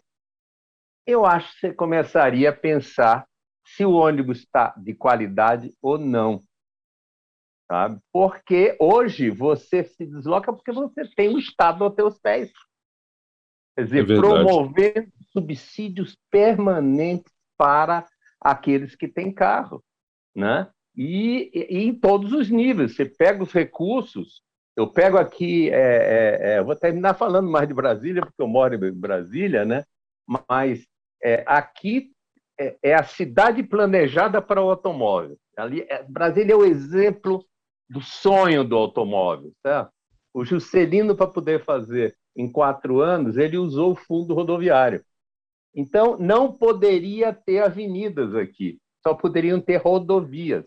eu 1.05 1.25
acho 1.25 1.53
que 1.53 1.59
você 1.59 1.73
começaria 1.73 2.49
a 2.49 2.55
pensar 2.55 3.27
se 3.63 3.85
o 3.85 3.93
ônibus 3.93 4.39
está 4.39 4.73
de 4.77 4.93
qualidade 4.93 5.73
ou 5.81 5.97
não. 5.97 6.41
Sabe? 7.69 7.99
Porque 8.11 8.75
hoje 8.79 9.29
você 9.29 9.83
se 9.83 10.05
desloca 10.05 10.51
porque 10.51 10.71
você 10.71 11.07
tem 11.15 11.33
o 11.33 11.39
Estado 11.39 11.83
aos 11.83 11.95
seus 11.95 12.19
pés. 12.19 12.51
Quer 13.75 13.85
dizer, 13.85 14.03
é 14.03 14.15
promovendo 14.15 15.11
subsídios 15.31 16.17
permanentes 16.29 17.31
para 17.57 18.05
aqueles 18.39 18.95
que 18.95 19.07
têm 19.07 19.33
carro. 19.33 19.83
Né? 20.35 20.69
E, 20.95 21.49
e, 21.53 21.77
e, 21.77 21.83
em 21.85 21.95
todos 21.95 22.33
os 22.33 22.49
níveis. 22.49 22.95
Você 22.95 23.05
pega 23.05 23.41
os 23.41 23.51
recursos, 23.51 24.43
eu 24.75 24.87
pego 24.87 25.17
aqui, 25.17 25.69
é, 25.69 25.75
é, 25.75 26.53
é, 26.53 26.63
vou 26.63 26.75
terminar 26.75 27.15
falando 27.15 27.49
mais 27.49 27.67
de 27.67 27.73
Brasília, 27.73 28.21
porque 28.21 28.41
eu 28.41 28.47
moro 28.47 28.75
em 28.75 28.91
Brasília, 28.91 29.65
né? 29.65 29.83
mas 30.27 30.85
é, 31.23 31.43
aqui 31.45 32.11
é, 32.59 32.77
é, 32.83 32.93
a 32.93 33.03
cidade 33.03 33.63
planejada 33.63 34.41
para 34.41 34.61
o 34.61 34.69
automóvel. 34.69 35.37
Ali, 35.57 35.81
é, 35.89 36.03
Brasília 36.03 36.53
é 36.53 36.55
o 36.55 36.65
exemplo 36.65 37.45
do 37.89 38.01
sonho 38.01 38.63
do 38.63 38.75
automóvel. 38.75 39.51
Certo? 39.65 39.91
O 40.33 40.43
Juscelino, 40.43 41.15
para 41.15 41.27
poder 41.27 41.63
fazer 41.63 42.15
em 42.35 42.51
quatro 42.51 43.01
anos, 43.01 43.37
ele 43.37 43.57
usou 43.57 43.91
o 43.91 43.95
fundo 43.95 44.33
rodoviário. 44.33 45.03
Então, 45.75 46.17
não 46.17 46.51
poderia 46.51 47.33
ter 47.33 47.59
avenidas 47.59 48.35
aqui, 48.35 48.79
só 49.01 49.13
poderiam 49.13 49.59
ter 49.59 49.77
rodovias. 49.77 50.65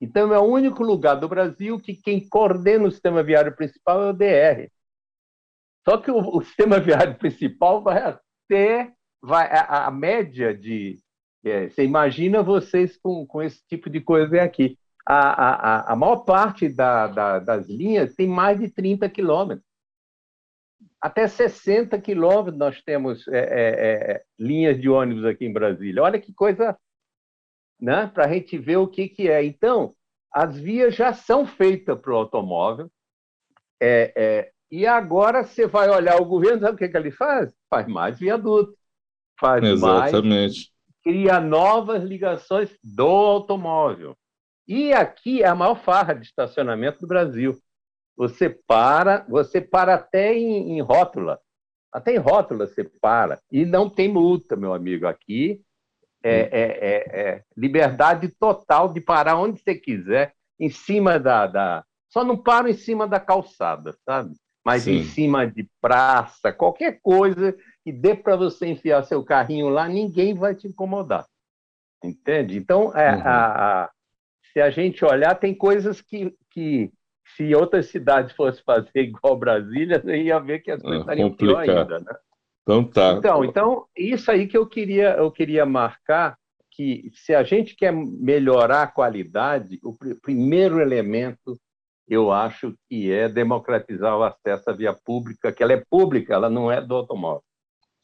Então, 0.00 0.34
é 0.34 0.38
o 0.38 0.44
único 0.44 0.82
lugar 0.82 1.14
do 1.14 1.28
Brasil 1.28 1.80
que 1.80 1.94
quem 1.94 2.26
coordena 2.28 2.86
o 2.86 2.90
sistema 2.90 3.22
viário 3.22 3.54
principal 3.54 4.02
é 4.02 4.10
o 4.10 4.12
DR. 4.12 4.70
Só 5.86 5.98
que 5.98 6.10
o, 6.10 6.18
o 6.18 6.42
sistema 6.42 6.78
viário 6.80 7.16
principal 7.16 7.82
vai 7.82 7.98
até 7.98 8.92
vai, 9.22 9.46
a, 9.50 9.86
a 9.86 9.90
média 9.90 10.54
de. 10.54 11.02
É, 11.44 11.68
você 11.68 11.84
imagina 11.84 12.42
vocês 12.42 12.96
com, 12.96 13.26
com 13.26 13.42
esse 13.42 13.62
tipo 13.68 13.90
de 13.90 14.00
coisa 14.00 14.42
aqui. 14.42 14.78
A, 15.06 15.18
a, 15.18 15.92
a 15.92 15.96
maior 15.96 16.24
parte 16.24 16.68
da, 16.68 17.06
da, 17.06 17.38
das 17.38 17.68
linhas 17.68 18.14
tem 18.14 18.26
mais 18.26 18.58
de 18.58 18.70
30 18.70 19.08
quilômetros. 19.10 19.66
Até 20.98 21.28
60 21.28 22.00
quilômetros 22.00 22.56
nós 22.56 22.82
temos 22.82 23.28
é, 23.28 23.38
é, 23.38 24.12
é, 24.12 24.22
linhas 24.38 24.80
de 24.80 24.88
ônibus 24.88 25.26
aqui 25.26 25.44
em 25.44 25.52
Brasília. 25.52 26.02
Olha 26.02 26.18
que 26.18 26.32
coisa, 26.32 26.78
né? 27.78 28.06
Para 28.06 28.24
a 28.24 28.32
gente 28.32 28.56
ver 28.56 28.78
o 28.78 28.88
que, 28.88 29.10
que 29.10 29.28
é. 29.28 29.44
Então, 29.44 29.92
as 30.32 30.58
vias 30.58 30.94
já 30.94 31.12
são 31.12 31.44
feitas 31.46 32.00
para 32.00 32.10
o 32.10 32.16
automóvel. 32.16 32.90
É, 33.78 34.12
é, 34.16 34.50
e 34.70 34.86
agora 34.86 35.44
você 35.44 35.66
vai 35.66 35.90
olhar 35.90 36.16
o 36.16 36.24
governo, 36.24 36.60
sabe 36.60 36.74
o 36.74 36.78
que, 36.78 36.88
que 36.88 36.96
ele 36.96 37.10
faz? 37.10 37.54
Faz 37.68 37.86
mais 37.86 38.18
viaduto, 38.18 38.74
faz 39.38 39.62
Exatamente. 39.62 40.22
mais, 40.22 40.73
cria 41.04 41.38
novas 41.38 42.02
ligações 42.02 42.76
do 42.82 43.06
automóvel. 43.06 44.16
E 44.66 44.92
aqui 44.94 45.42
é 45.42 45.46
a 45.46 45.54
maior 45.54 45.76
farra 45.76 46.14
de 46.14 46.24
estacionamento 46.24 47.00
do 47.00 47.06
Brasil. 47.06 47.54
Você 48.16 48.48
para, 48.48 49.26
você 49.28 49.60
para 49.60 49.94
até 49.94 50.34
em, 50.34 50.78
em 50.78 50.80
rótula. 50.80 51.38
Até 51.92 52.14
em 52.14 52.18
rótula 52.18 52.66
você 52.66 52.82
para. 52.82 53.38
E 53.52 53.66
não 53.66 53.90
tem 53.90 54.08
multa, 54.08 54.56
meu 54.56 54.72
amigo. 54.72 55.06
Aqui 55.06 55.60
é, 56.22 56.38
é, 56.40 56.62
é, 56.62 57.20
é 57.20 57.42
liberdade 57.54 58.28
total 58.28 58.90
de 58.90 59.00
parar 59.00 59.38
onde 59.38 59.60
você 59.60 59.74
quiser, 59.74 60.32
em 60.58 60.70
cima 60.70 61.18
da, 61.18 61.46
da. 61.46 61.84
Só 62.08 62.24
não 62.24 62.36
para 62.36 62.70
em 62.70 62.74
cima 62.74 63.06
da 63.06 63.20
calçada, 63.20 63.94
sabe? 64.04 64.34
Mas 64.64 64.84
Sim. 64.84 64.92
em 64.92 65.04
cima 65.04 65.46
de 65.46 65.68
praça, 65.82 66.50
qualquer 66.50 66.98
coisa 67.02 67.54
que 67.84 67.92
dê 67.92 68.14
para 68.14 68.34
você 68.34 68.66
enfiar 68.66 69.02
seu 69.04 69.22
carrinho 69.22 69.68
lá, 69.68 69.86
ninguém 69.86 70.34
vai 70.34 70.54
te 70.54 70.66
incomodar. 70.66 71.26
Entende? 72.02 72.56
Então, 72.56 72.96
é, 72.96 73.14
uhum. 73.14 73.22
a, 73.24 73.82
a, 73.84 73.90
se 74.52 74.60
a 74.60 74.70
gente 74.70 75.04
olhar, 75.04 75.34
tem 75.34 75.54
coisas 75.54 76.00
que, 76.00 76.34
que 76.50 76.90
se 77.36 77.54
outras 77.54 77.86
cidades 77.86 78.32
fossem 78.36 78.62
fazer 78.64 78.90
igual 78.94 79.36
Brasília, 79.36 80.02
ia 80.16 80.38
ver 80.38 80.60
que 80.60 80.70
as 80.70 80.80
coisas 80.80 81.00
é, 81.00 81.02
estariam 81.02 81.32
pior 81.32 81.58
ainda, 81.58 82.00
né? 82.00 82.14
Então 82.62 82.82
tá. 82.82 83.12
Então, 83.12 83.44
então, 83.44 83.86
isso 83.94 84.30
aí 84.30 84.46
que 84.46 84.56
eu 84.56 84.66
queria, 84.66 85.10
eu 85.16 85.30
queria 85.30 85.66
marcar 85.66 86.38
que 86.70 87.10
se 87.14 87.34
a 87.34 87.42
gente 87.42 87.76
quer 87.76 87.92
melhorar 87.92 88.82
a 88.82 88.86
qualidade, 88.86 89.78
o 89.82 89.92
pr 89.92 90.14
primeiro 90.22 90.80
elemento 90.80 91.58
eu 92.08 92.30
acho 92.32 92.74
que 92.88 93.10
é 93.10 93.28
democratizar 93.28 94.16
o 94.16 94.22
acesso 94.22 94.68
à 94.68 94.72
via 94.72 94.92
pública, 94.92 95.52
que 95.52 95.62
ela 95.62 95.72
é 95.72 95.84
pública, 95.88 96.34
ela 96.34 96.50
não 96.50 96.70
é 96.70 96.80
do 96.80 96.94
automóvel. 96.94 97.42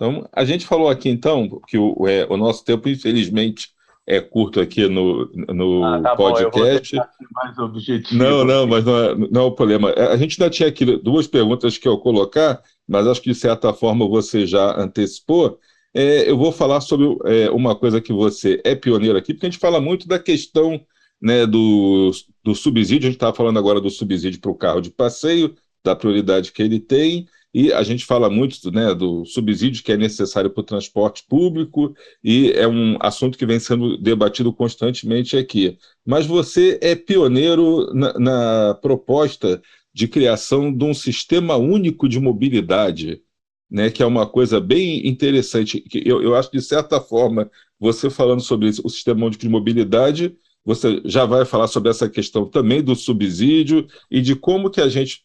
Então, 0.00 0.26
a 0.32 0.46
gente 0.46 0.66
falou 0.66 0.88
aqui 0.88 1.10
então 1.10 1.60
que 1.68 1.76
o, 1.76 2.08
é, 2.08 2.26
o 2.30 2.34
nosso 2.34 2.64
tempo, 2.64 2.88
infelizmente, 2.88 3.68
é 4.06 4.18
curto 4.18 4.58
aqui 4.58 4.88
no, 4.88 5.30
no 5.34 5.84
ah, 5.84 6.00
tá 6.00 6.16
podcast. 6.16 6.96
Bom, 6.96 7.04
mais 7.34 7.58
objetivo. 7.58 8.18
Não, 8.18 8.42
não, 8.42 8.66
mas 8.66 8.82
não 8.82 8.98
é, 8.98 9.14
não 9.30 9.40
é 9.42 9.44
o 9.44 9.52
problema. 9.52 9.90
É, 9.90 10.06
a 10.06 10.16
gente 10.16 10.40
ainda 10.40 10.50
tinha 10.50 10.70
aqui 10.70 10.86
duas 10.96 11.26
perguntas 11.26 11.76
que 11.76 11.86
eu 11.86 11.98
colocar, 11.98 12.62
mas 12.88 13.06
acho 13.06 13.20
que 13.20 13.28
de 13.28 13.34
certa 13.34 13.74
forma 13.74 14.08
você 14.08 14.46
já 14.46 14.80
antecipou. 14.80 15.58
É, 15.92 16.30
eu 16.30 16.38
vou 16.38 16.50
falar 16.50 16.80
sobre 16.80 17.06
é, 17.26 17.50
uma 17.50 17.76
coisa 17.76 18.00
que 18.00 18.12
você 18.12 18.58
é 18.64 18.74
pioneiro 18.74 19.18
aqui, 19.18 19.34
porque 19.34 19.44
a 19.44 19.50
gente 19.50 19.60
fala 19.60 19.82
muito 19.82 20.08
da 20.08 20.18
questão 20.18 20.80
né, 21.20 21.44
do, 21.44 22.10
do 22.42 22.54
subsídio, 22.54 23.06
a 23.06 23.10
gente 23.10 23.16
estava 23.16 23.36
falando 23.36 23.58
agora 23.58 23.82
do 23.82 23.90
subsídio 23.90 24.40
para 24.40 24.50
o 24.50 24.56
carro 24.56 24.80
de 24.80 24.90
passeio, 24.90 25.54
da 25.84 25.94
prioridade 25.94 26.52
que 26.52 26.62
ele 26.62 26.80
tem, 26.80 27.28
e 27.52 27.72
a 27.72 27.82
gente 27.82 28.04
fala 28.04 28.30
muito 28.30 28.70
né, 28.70 28.94
do 28.94 29.24
subsídio 29.24 29.82
que 29.82 29.92
é 29.92 29.96
necessário 29.96 30.50
para 30.50 30.60
o 30.60 30.64
transporte 30.64 31.24
público, 31.28 31.94
e 32.22 32.52
é 32.52 32.66
um 32.66 32.96
assunto 33.00 33.36
que 33.36 33.46
vem 33.46 33.58
sendo 33.58 33.96
debatido 33.98 34.52
constantemente 34.52 35.36
aqui. 35.36 35.76
Mas 36.06 36.26
você 36.26 36.78
é 36.80 36.94
pioneiro 36.94 37.92
na, 37.92 38.12
na 38.18 38.74
proposta 38.74 39.60
de 39.92 40.06
criação 40.06 40.72
de 40.72 40.84
um 40.84 40.94
sistema 40.94 41.56
único 41.56 42.08
de 42.08 42.20
mobilidade, 42.20 43.20
né, 43.68 43.90
que 43.90 44.02
é 44.02 44.06
uma 44.06 44.26
coisa 44.26 44.60
bem 44.60 45.06
interessante. 45.06 45.80
Que 45.80 46.02
eu, 46.06 46.22
eu 46.22 46.36
acho 46.36 46.50
que, 46.50 46.58
de 46.58 46.64
certa 46.64 47.00
forma, 47.00 47.50
você 47.78 48.08
falando 48.08 48.40
sobre 48.42 48.68
isso, 48.68 48.82
o 48.84 48.90
sistema 48.90 49.26
único 49.26 49.42
de 49.42 49.48
mobilidade, 49.48 50.36
você 50.64 51.00
já 51.04 51.24
vai 51.24 51.44
falar 51.44 51.66
sobre 51.66 51.90
essa 51.90 52.08
questão 52.08 52.46
também 52.48 52.82
do 52.82 52.94
subsídio 52.94 53.86
e 54.10 54.20
de 54.20 54.36
como 54.36 54.70
que 54.70 54.80
a 54.80 54.88
gente 54.88 55.24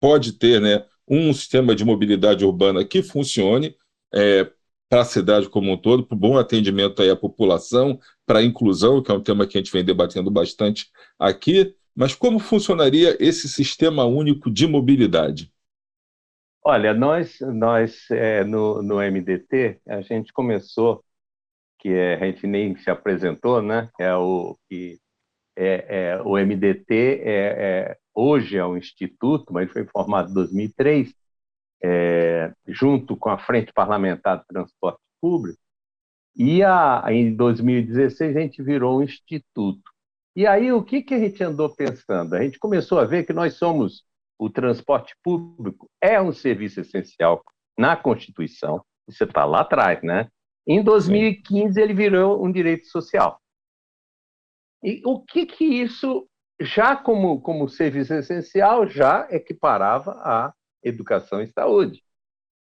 pode 0.00 0.32
ter 0.32 0.60
né, 0.60 0.84
um 1.10 1.32
sistema 1.32 1.74
de 1.74 1.84
mobilidade 1.84 2.44
urbana 2.44 2.84
que 2.84 3.02
funcione 3.02 3.76
é, 4.14 4.48
para 4.88 5.02
a 5.02 5.04
cidade 5.04 5.48
como 5.48 5.72
um 5.72 5.76
todo, 5.76 6.06
para 6.06 6.14
o 6.14 6.18
bom 6.18 6.38
atendimento 6.38 7.02
aí 7.02 7.10
à 7.10 7.16
população, 7.16 7.98
para 8.24 8.38
a 8.38 8.44
inclusão, 8.44 9.02
que 9.02 9.10
é 9.10 9.14
um 9.14 9.22
tema 9.22 9.46
que 9.46 9.58
a 9.58 9.60
gente 9.60 9.72
vem 9.72 9.84
debatendo 9.84 10.30
bastante 10.30 10.88
aqui, 11.18 11.74
mas 11.94 12.14
como 12.14 12.38
funcionaria 12.38 13.16
esse 13.20 13.48
sistema 13.48 14.04
único 14.04 14.50
de 14.50 14.66
mobilidade? 14.66 15.52
Olha, 16.64 16.94
nós, 16.94 17.38
nós 17.40 18.08
é, 18.10 18.44
no, 18.44 18.82
no 18.82 18.96
MDT, 18.96 19.80
a 19.88 20.00
gente 20.02 20.32
começou, 20.32 21.02
que 21.78 21.88
é, 21.88 22.14
a 22.14 22.26
gente 22.26 22.46
nem 22.46 22.76
se 22.76 22.90
apresentou, 22.90 23.62
né? 23.62 23.88
É 23.98 24.14
o 24.14 24.56
que 24.68 24.98
é, 25.56 25.86
é, 25.88 26.22
o 26.22 26.36
MDT 26.38 27.22
é, 27.24 27.32
é, 27.32 27.96
hoje 28.14 28.56
é 28.56 28.64
um 28.64 28.76
instituto, 28.76 29.52
mas 29.52 29.70
foi 29.70 29.86
formado 29.86 30.30
em 30.30 30.34
2003, 30.34 31.14
é, 31.82 32.52
junto 32.66 33.16
com 33.16 33.30
a 33.30 33.38
Frente 33.38 33.72
Parlamentar 33.72 34.40
de 34.40 34.46
Transporte 34.46 35.00
Público, 35.20 35.58
e 36.36 36.62
a, 36.62 37.04
em 37.08 37.34
2016 37.34 38.36
a 38.36 38.40
gente 38.40 38.62
virou 38.62 38.98
um 38.98 39.02
instituto. 39.02 39.82
E 40.34 40.46
aí 40.46 40.72
o 40.72 40.82
que, 40.82 41.02
que 41.02 41.14
a 41.14 41.18
gente 41.18 41.42
andou 41.42 41.74
pensando? 41.74 42.34
A 42.34 42.42
gente 42.42 42.58
começou 42.58 42.98
a 42.98 43.04
ver 43.04 43.24
que 43.24 43.32
nós 43.32 43.54
somos, 43.54 44.04
o 44.38 44.48
transporte 44.48 45.14
público 45.22 45.90
é 46.00 46.20
um 46.20 46.32
serviço 46.32 46.80
essencial 46.80 47.42
na 47.76 47.96
Constituição, 47.96 48.84
isso 49.08 49.24
está 49.24 49.44
lá 49.44 49.60
atrás, 49.60 50.02
né? 50.02 50.28
Em 50.66 50.82
2015 50.82 51.74
Sim. 51.74 51.80
ele 51.80 51.94
virou 51.94 52.44
um 52.44 52.52
direito 52.52 52.86
social. 52.86 53.40
E 54.82 55.02
o 55.04 55.20
que 55.20 55.46
que 55.46 55.64
isso, 55.64 56.26
já 56.60 56.94
como, 56.96 57.40
como 57.40 57.68
serviço 57.68 58.14
essencial, 58.14 58.86
já 58.86 59.26
equiparava 59.30 60.12
a 60.22 60.52
educação 60.82 61.40
e 61.40 61.46
saúde 61.46 62.02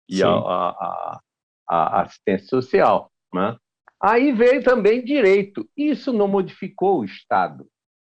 e 0.09 0.23
a, 0.23 0.29
a, 0.29 1.21
a, 1.69 2.03
assistência 2.03 2.47
social. 2.47 3.11
Né? 3.33 3.57
Aí 4.01 4.33
veio 4.33 4.63
também 4.63 5.05
direito. 5.05 5.69
Isso 5.77 6.13
não 6.13 6.29
modificou 6.29 7.01
o 7.01 7.05
Estado. 7.05 7.67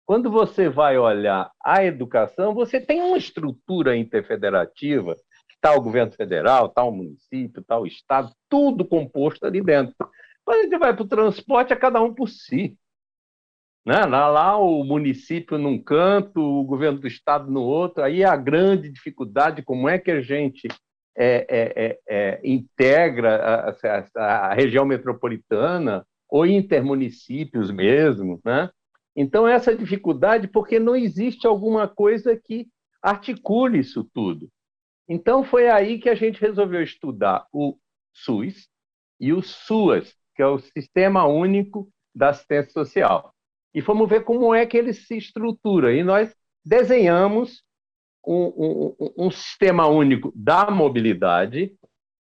Quando 0.06 0.30
você 0.30 0.70
vai 0.70 0.98
olhar 0.98 1.52
a 1.64 1.84
educação, 1.84 2.54
você 2.54 2.80
tem 2.80 3.02
uma 3.02 3.18
estrutura 3.18 3.98
interfederativa, 3.98 5.16
está 5.50 5.74
o 5.74 5.82
governo 5.82 6.12
federal, 6.12 6.68
está 6.68 6.84
o 6.84 6.92
município, 6.92 7.64
o 7.68 7.88
Estado, 7.88 8.32
tudo 8.48 8.86
composto 8.86 9.46
ali 9.46 9.62
dentro. 9.62 9.96
Quando 10.44 10.60
a 10.60 10.64
gente 10.64 10.78
vai 10.78 10.94
para 10.96 11.04
o 11.04 11.08
transporte, 11.08 11.74
é 11.74 11.76
cada 11.76 12.02
um 12.02 12.14
por 12.14 12.30
si. 12.30 12.78
Né? 13.86 14.04
Lá, 14.04 14.28
lá 14.28 14.58
o 14.58 14.84
município 14.84 15.60
num 15.60 15.78
canto, 15.78 16.42
o 16.42 16.64
governo 16.64 17.00
do 17.00 17.08
estado 17.08 17.52
no 17.52 17.62
outro, 17.62 18.04
aí 18.04 18.24
a 18.24 18.36
grande 18.36 18.90
dificuldade, 18.90 19.62
como 19.62 19.88
é 19.88 20.00
que 20.00 20.10
a 20.10 20.22
gente 20.22 20.68
é, 21.16 21.46
é, 21.48 21.86
é, 21.86 22.00
é 22.08 22.42
integra 22.44 23.36
a, 23.36 23.70
a, 23.70 24.50
a, 24.50 24.54
região 24.56 24.86
metropolitana 24.86 26.06
ou 26.28 26.48
intermunicípios 26.48 27.70
mesmo, 27.70 28.42
né? 28.44 28.72
Então, 29.16 29.48
essa 29.48 29.74
dificuldade, 29.74 30.48
porque 30.48 30.78
não 30.78 30.96
existe 30.96 31.48
alguma 31.48 31.88
coisa 31.88 32.36
que 32.36 32.68
articule 33.02 33.80
isso 33.80 34.04
tudo. 34.14 34.50
Então, 35.08 35.44
foi 35.44 35.70
aí 35.70 36.00
que 36.00 36.10
a 36.10 36.16
gente 36.16 36.42
resolveu 36.42 36.82
estudar 36.82 37.46
o 37.54 37.78
SUS 38.14 38.68
e 39.18 39.32
o 39.32 39.42
SUAS, 39.42 40.14
que 40.36 40.42
é 40.42 40.48
o 40.48 40.60
Sistema 40.60 41.26
Único 41.26 41.88
da 42.14 42.30
Assistência 42.30 42.74
Social 42.74 43.35
e 43.76 43.82
fomos 43.82 44.10
ver 44.10 44.24
como 44.24 44.56
é 44.56 44.66
que 44.66 44.78
ele 44.78 44.94
se 44.94 45.18
estrutura. 45.18 45.94
E 45.94 46.02
nós 46.02 46.34
desenhamos 46.64 47.62
um, 48.26 48.96
um, 48.98 49.26
um 49.26 49.30
sistema 49.30 49.86
único 49.86 50.32
da 50.34 50.72
mobilidade, 50.72 51.76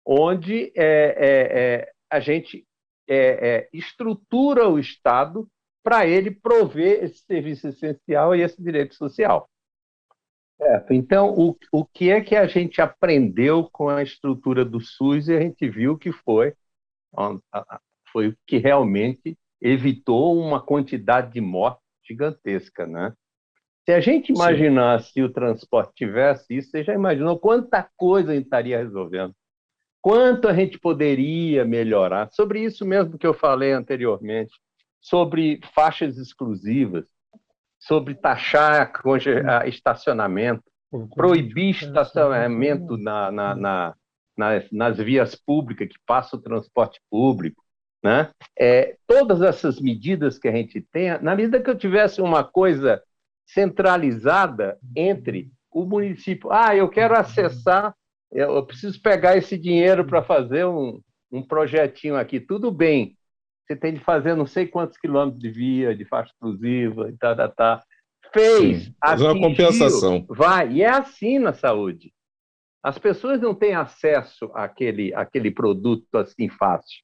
onde 0.04 0.72
é, 0.74 0.82
é, 0.84 1.60
é, 1.60 1.92
a 2.10 2.20
gente 2.20 2.66
é, 3.06 3.16
é, 3.16 3.68
estrutura 3.70 4.66
o 4.66 4.78
Estado 4.78 5.46
para 5.84 6.06
ele 6.06 6.30
prover 6.30 7.04
esse 7.04 7.18
serviço 7.18 7.68
essencial 7.68 8.34
e 8.34 8.40
esse 8.40 8.60
direito 8.62 8.94
social. 8.94 9.46
Certo. 10.56 10.94
Então, 10.94 11.34
o, 11.36 11.56
o 11.70 11.84
que 11.84 12.10
é 12.10 12.22
que 12.22 12.34
a 12.34 12.46
gente 12.46 12.80
aprendeu 12.80 13.68
com 13.70 13.90
a 13.90 14.02
estrutura 14.02 14.64
do 14.64 14.80
SUS 14.80 15.28
e 15.28 15.36
a 15.36 15.40
gente 15.40 15.68
viu 15.68 15.98
que 15.98 16.12
foi 16.12 16.54
foi 18.10 18.28
o 18.28 18.36
que 18.46 18.56
realmente 18.56 19.36
evitou 19.62 20.36
uma 20.36 20.60
quantidade 20.60 21.32
de 21.32 21.40
morte 21.40 21.80
gigantesca, 22.04 22.86
né? 22.86 23.14
Se 23.84 23.92
a 23.92 24.00
gente 24.00 24.32
imaginasse 24.32 25.12
se 25.12 25.22
o 25.22 25.32
transporte 25.32 25.92
tivesse 25.94 26.54
isso, 26.56 26.70
você 26.70 26.84
já 26.84 26.94
imaginou 26.94 27.38
quanta 27.38 27.88
coisa 27.96 28.32
a 28.32 28.34
gente 28.34 28.44
estaria 28.44 28.78
resolvendo? 28.78 29.34
Quanto 30.00 30.48
a 30.48 30.52
gente 30.54 30.78
poderia 30.78 31.64
melhorar? 31.64 32.28
Sobre 32.32 32.60
isso 32.60 32.84
mesmo 32.84 33.16
que 33.16 33.26
eu 33.26 33.34
falei 33.34 33.72
anteriormente, 33.72 34.52
sobre 35.00 35.60
faixas 35.74 36.16
exclusivas, 36.16 37.06
sobre 37.78 38.14
taxar 38.14 38.92
estacionamento, 39.66 40.62
proibir 41.14 41.70
estacionamento 41.70 42.96
na, 42.96 43.32
na, 43.32 43.54
na, 43.54 43.94
nas, 44.36 44.70
nas 44.70 44.96
vias 44.98 45.34
públicas 45.34 45.88
que 45.88 45.98
passa 46.06 46.36
o 46.36 46.40
transporte 46.40 47.00
público, 47.10 47.61
né? 48.02 48.30
É, 48.58 48.96
todas 49.06 49.40
essas 49.42 49.80
medidas 49.80 50.38
que 50.38 50.48
a 50.48 50.52
gente 50.52 50.80
tem, 50.80 51.10
na 51.20 51.36
medida 51.36 51.60
que 51.62 51.70
eu 51.70 51.78
tivesse 51.78 52.20
uma 52.20 52.42
coisa 52.42 53.02
centralizada 53.46 54.78
entre 54.96 55.50
o 55.70 55.84
município, 55.84 56.50
ah, 56.50 56.74
eu 56.74 56.88
quero 56.88 57.14
acessar, 57.14 57.94
eu 58.30 58.64
preciso 58.64 59.00
pegar 59.00 59.36
esse 59.36 59.56
dinheiro 59.56 60.04
para 60.04 60.22
fazer 60.22 60.66
um, 60.66 61.00
um 61.30 61.42
projetinho 61.42 62.16
aqui, 62.16 62.40
tudo 62.40 62.70
bem, 62.70 63.16
você 63.64 63.76
tem 63.76 63.94
de 63.94 64.00
fazer 64.00 64.34
não 64.34 64.46
sei 64.46 64.66
quantos 64.66 64.98
quilômetros 64.98 65.40
de 65.40 65.50
via, 65.50 65.94
de 65.94 66.04
faixa 66.04 66.32
exclusiva, 66.32 67.08
e 67.08 67.16
tá, 67.16 67.34
tá, 67.34 67.48
tá. 67.48 67.82
Fez, 68.32 68.84
Sim, 68.84 68.94
atingiu, 69.00 69.32
uma 69.32 69.40
compensação. 69.40 70.26
Vai, 70.28 70.72
e 70.72 70.82
é 70.82 70.88
assim 70.88 71.38
na 71.38 71.52
saúde. 71.52 72.12
As 72.82 72.98
pessoas 72.98 73.40
não 73.40 73.54
têm 73.54 73.74
acesso 73.74 74.50
àquele, 74.54 75.14
àquele 75.14 75.50
produto 75.50 76.16
assim 76.16 76.48
fácil. 76.48 77.02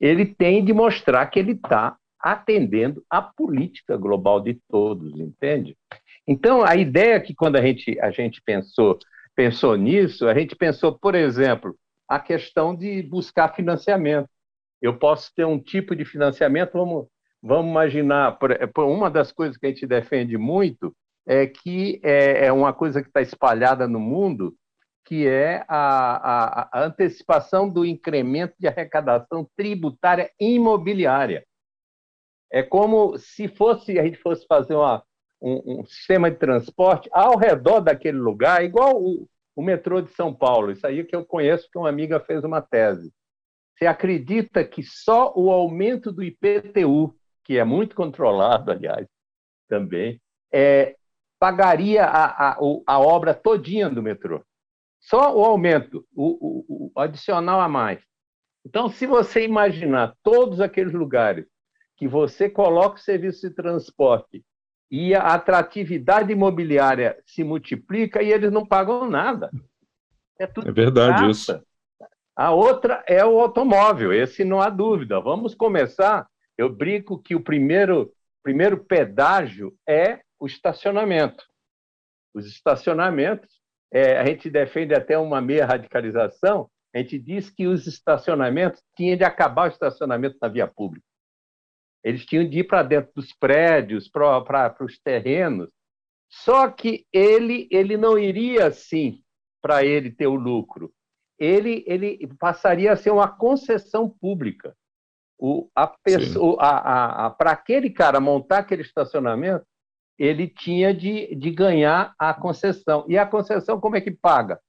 Ele 0.00 0.24
tem 0.26 0.64
de 0.64 0.72
mostrar 0.72 1.26
que 1.26 1.38
ele 1.38 1.52
está 1.52 1.96
atendendo 2.18 3.04
à 3.08 3.20
política 3.22 3.96
global 3.96 4.40
de 4.40 4.60
todos, 4.68 5.18
entende? 5.18 5.76
Então, 6.26 6.62
a 6.62 6.76
ideia 6.76 7.20
que 7.20 7.34
quando 7.34 7.56
a 7.56 7.62
gente, 7.62 7.98
a 8.00 8.10
gente 8.10 8.42
pensou, 8.42 8.98
pensou 9.34 9.76
nisso, 9.76 10.28
a 10.28 10.34
gente 10.34 10.54
pensou, 10.54 10.98
por 10.98 11.14
exemplo, 11.14 11.74
a 12.08 12.18
questão 12.18 12.74
de 12.74 13.02
buscar 13.02 13.54
financiamento. 13.54 14.28
Eu 14.82 14.98
posso 14.98 15.32
ter 15.34 15.44
um 15.44 15.58
tipo 15.58 15.94
de 15.94 16.04
financiamento, 16.04 16.72
vamos, 16.72 17.06
vamos 17.42 17.70
imaginar, 17.70 18.38
uma 18.78 19.10
das 19.10 19.32
coisas 19.32 19.56
que 19.56 19.66
a 19.66 19.68
gente 19.68 19.86
defende 19.86 20.36
muito 20.36 20.94
é 21.26 21.46
que 21.46 22.00
é, 22.02 22.46
é 22.46 22.52
uma 22.52 22.72
coisa 22.72 23.02
que 23.02 23.08
está 23.08 23.20
espalhada 23.20 23.86
no 23.86 24.00
mundo, 24.00 24.54
que 25.10 25.26
é 25.26 25.64
a, 25.66 26.60
a, 26.60 26.68
a, 26.72 26.84
antecipação 26.84 27.68
do 27.68 27.84
incremento 27.84 28.54
de 28.60 28.68
arrecadação 28.68 29.44
tributária 29.56 30.30
imobiliária. 30.38 31.44
É 32.48 32.62
como 32.62 33.18
se 33.18 33.48
fosse 33.48 33.98
a 33.98 34.04
gente 34.04 34.18
fosse 34.18 34.46
fazer 34.46 34.76
uma, 34.76 35.02
um, 35.42 35.80
um, 35.80 35.84
sistema 35.84 36.30
de 36.30 36.36
transporte 36.36 37.10
ao 37.12 37.36
redor 37.36 37.80
daquele 37.80 38.18
lugar, 38.18 38.64
igual 38.64 39.02
o, 39.02 39.26
o 39.56 39.60
metrô 39.60 40.00
de 40.00 40.12
São 40.12 40.32
Paulo. 40.32 40.70
Isso 40.70 40.86
aí 40.86 41.02
que 41.02 41.16
eu 41.16 41.26
conheço, 41.26 41.68
que 41.72 41.78
uma 41.78 41.88
amiga 41.88 42.20
fez 42.20 42.44
uma 42.44 42.62
tese. 42.62 43.12
Você 43.74 43.86
acredita 43.86 44.64
que 44.64 44.80
só 44.84 45.32
o 45.34 45.50
aumento 45.50 46.12
do 46.12 46.22
IPTU, 46.22 47.16
que 47.42 47.58
é 47.58 47.64
muito 47.64 47.96
controlado, 47.96 48.70
aliás, 48.70 49.08
também, 49.68 50.20
é, 50.52 50.94
pagaria 51.36 52.04
a, 52.04 52.52
a, 52.52 52.58
a 52.86 53.00
obra 53.00 53.34
todinha 53.34 53.90
do 53.90 54.00
metrô. 54.00 54.44
Só 55.00 55.34
o 55.34 55.44
aumento, 55.44 56.06
o, 56.14 56.28
o, 56.68 56.92
o 56.94 57.00
adicional 57.00 57.60
a 57.60 57.68
mais. 57.68 58.00
Então, 58.64 58.88
se 58.88 59.06
você 59.06 59.44
imaginar 59.44 60.14
todos 60.22 60.60
aqueles 60.60 60.92
lugares 60.92 61.46
que 61.96 62.06
você 62.06 62.48
coloca 62.48 62.96
o 62.96 63.00
serviço 63.00 63.48
de 63.48 63.54
transporte 63.54 64.44
e 64.90 65.14
a 65.14 65.34
atratividade 65.34 66.32
imobiliária 66.32 67.18
se 67.24 67.44
multiplica 67.44 68.22
e 68.22 68.32
eles 68.32 68.50
não 68.50 68.66
pagam 68.66 69.08
nada. 69.08 69.50
É, 70.38 70.44
é 70.44 70.72
verdade 70.72 71.30
isso. 71.30 71.62
A 72.34 72.52
outra 72.52 73.04
é 73.06 73.24
o 73.24 73.38
automóvel, 73.38 74.12
esse 74.12 74.44
não 74.44 74.60
há 74.60 74.70
dúvida. 74.70 75.20
Vamos 75.20 75.54
começar. 75.54 76.26
Eu 76.56 76.70
brinco 76.70 77.18
que 77.18 77.34
o 77.34 77.40
primeiro, 77.40 78.12
primeiro 78.42 78.82
pedágio 78.82 79.74
é 79.86 80.20
o 80.38 80.46
estacionamento. 80.46 81.44
Os 82.32 82.46
estacionamentos, 82.46 83.59
é, 83.92 84.18
a 84.18 84.26
gente 84.26 84.48
defende 84.48 84.94
até 84.94 85.18
uma 85.18 85.40
meia 85.40 85.66
radicalização, 85.66 86.70
a 86.94 86.98
gente 86.98 87.18
diz 87.18 87.50
que 87.50 87.66
os 87.66 87.86
estacionamentos 87.86 88.82
tinham 88.96 89.16
de 89.16 89.24
acabar 89.24 89.68
o 89.68 89.72
estacionamento 89.72 90.36
na 90.40 90.48
via 90.48 90.66
pública. 90.66 91.06
Eles 92.02 92.24
tinham 92.24 92.48
de 92.48 92.60
ir 92.60 92.64
para 92.64 92.82
dentro 92.82 93.12
dos 93.14 93.32
prédios, 93.32 94.08
para 94.08 94.74
os 94.80 94.98
terrenos. 94.98 95.70
Só 96.28 96.68
que 96.70 97.06
ele, 97.12 97.68
ele 97.70 97.96
não 97.96 98.18
iria 98.18 98.66
assim 98.66 99.22
para 99.60 99.84
ele 99.84 100.10
ter 100.10 100.26
o 100.26 100.34
lucro 100.34 100.92
ele, 101.40 101.82
ele 101.86 102.26
passaria 102.38 102.92
a 102.92 102.96
ser 102.96 103.10
uma 103.10 103.26
concessão 103.26 104.08
pública. 104.08 104.76
O, 105.38 105.70
a 105.74 105.86
pessoa, 105.86 106.58
a, 106.60 106.68
a, 106.68 107.26
a 107.26 107.30
para 107.30 107.52
aquele 107.52 107.88
cara 107.88 108.20
montar 108.20 108.58
aquele 108.58 108.82
estacionamento, 108.82 109.64
ele 110.20 110.46
tinha 110.46 110.92
de, 110.92 111.34
de 111.34 111.50
ganhar 111.50 112.14
a 112.18 112.34
concessão. 112.34 113.06
E 113.08 113.16
a 113.16 113.24
concessão, 113.24 113.80
como 113.80 113.96
é 113.96 114.02
que 114.02 114.10
paga? 114.10 114.60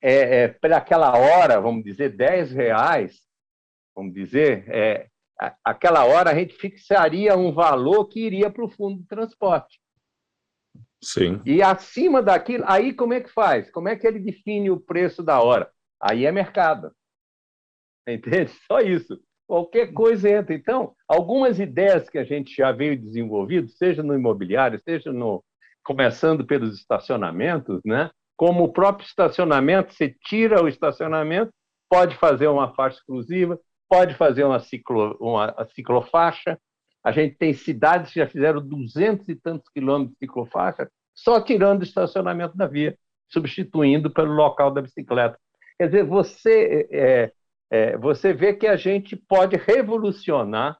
É, 0.00 0.42
é, 0.42 0.48
para 0.48 0.76
aquela 0.76 1.18
hora, 1.18 1.60
vamos 1.60 1.82
dizer, 1.82 2.10
10 2.10 2.52
reais, 2.52 3.20
vamos 3.96 4.14
dizer, 4.14 4.64
é, 4.68 5.08
aquela 5.64 6.04
hora 6.04 6.30
a 6.30 6.34
gente 6.36 6.54
fixaria 6.54 7.36
um 7.36 7.52
valor 7.52 8.06
que 8.06 8.20
iria 8.20 8.48
para 8.48 8.64
o 8.64 8.70
fundo 8.70 9.00
de 9.00 9.08
transporte. 9.08 9.80
Sim. 11.02 11.42
E 11.44 11.60
acima 11.60 12.22
daquilo, 12.22 12.64
aí 12.68 12.94
como 12.94 13.12
é 13.12 13.20
que 13.20 13.32
faz? 13.32 13.68
Como 13.72 13.88
é 13.88 13.96
que 13.96 14.06
ele 14.06 14.20
define 14.20 14.70
o 14.70 14.78
preço 14.78 15.20
da 15.20 15.42
hora? 15.42 15.68
Aí 16.00 16.24
é 16.26 16.30
mercado. 16.30 16.94
Entende? 18.06 18.52
Só 18.68 18.78
isso. 18.78 19.20
Qualquer 19.46 19.92
coisa 19.92 20.28
entra. 20.30 20.54
Então, 20.54 20.94
algumas 21.06 21.58
ideias 21.58 22.08
que 22.08 22.18
a 22.18 22.24
gente 22.24 22.54
já 22.54 22.72
veio 22.72 22.98
desenvolvendo, 22.98 23.68
seja 23.68 24.02
no 24.02 24.14
imobiliário, 24.14 24.80
seja 24.80 25.12
no 25.12 25.44
começando 25.84 26.46
pelos 26.46 26.78
estacionamentos, 26.78 27.80
né? 27.84 28.10
Como 28.36 28.64
o 28.64 28.72
próprio 28.72 29.06
estacionamento, 29.06 29.92
você 29.92 30.14
tira 30.24 30.62
o 30.62 30.68
estacionamento, 30.68 31.52
pode 31.88 32.16
fazer 32.16 32.48
uma 32.48 32.74
faixa 32.74 32.98
exclusiva, 32.98 33.60
pode 33.88 34.14
fazer 34.14 34.44
uma, 34.44 34.58
ciclo, 34.58 35.16
uma 35.20 35.54
ciclofaixa, 35.74 36.58
a 37.04 37.12
gente 37.12 37.36
tem 37.36 37.52
cidades 37.52 38.12
que 38.12 38.18
já 38.18 38.26
fizeram 38.26 38.66
duzentos 38.66 39.28
e 39.28 39.36
tantos 39.36 39.68
quilômetros 39.68 40.14
de 40.14 40.26
ciclofaixa, 40.26 40.90
só 41.14 41.40
tirando 41.40 41.82
o 41.82 41.84
estacionamento 41.84 42.56
da 42.56 42.66
via, 42.66 42.98
substituindo 43.28 44.10
pelo 44.10 44.32
local 44.32 44.72
da 44.72 44.80
bicicleta. 44.80 45.38
Quer 45.78 45.86
dizer, 45.86 46.04
você, 46.04 46.88
é, 46.90 47.32
é, 47.74 47.96
você 47.96 48.32
vê 48.32 48.54
que 48.54 48.68
a 48.68 48.76
gente 48.76 49.16
pode 49.16 49.56
revolucionar 49.56 50.78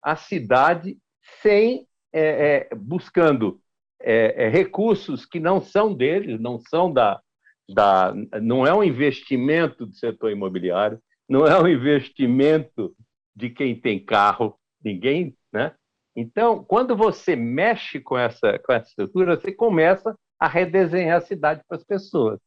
a 0.00 0.14
cidade 0.14 0.96
sem 1.42 1.88
é, 2.12 2.68
é 2.70 2.74
buscando 2.76 3.60
é, 4.00 4.44
é, 4.44 4.48
recursos 4.48 5.26
que 5.26 5.40
não 5.40 5.60
são 5.60 5.92
deles, 5.92 6.40
não 6.40 6.60
são 6.60 6.92
da, 6.92 7.20
da, 7.68 8.14
não 8.40 8.64
é 8.64 8.72
um 8.72 8.84
investimento 8.84 9.84
do 9.84 9.92
setor 9.92 10.30
imobiliário, 10.30 11.02
não 11.28 11.44
é 11.44 11.60
um 11.60 11.66
investimento 11.66 12.94
de 13.34 13.50
quem 13.50 13.74
tem 13.74 13.98
carro, 13.98 14.56
ninguém 14.84 15.36
né? 15.52 15.74
Então, 16.14 16.62
quando 16.62 16.96
você 16.96 17.34
mexe 17.34 17.98
com 17.98 18.16
essa, 18.16 18.56
com 18.60 18.72
essa 18.72 18.88
estrutura, 18.88 19.34
você 19.34 19.50
começa 19.50 20.16
a 20.38 20.46
redesenhar 20.46 21.18
a 21.18 21.26
cidade 21.26 21.62
para 21.66 21.76
as 21.76 21.84
pessoas. 21.84 22.38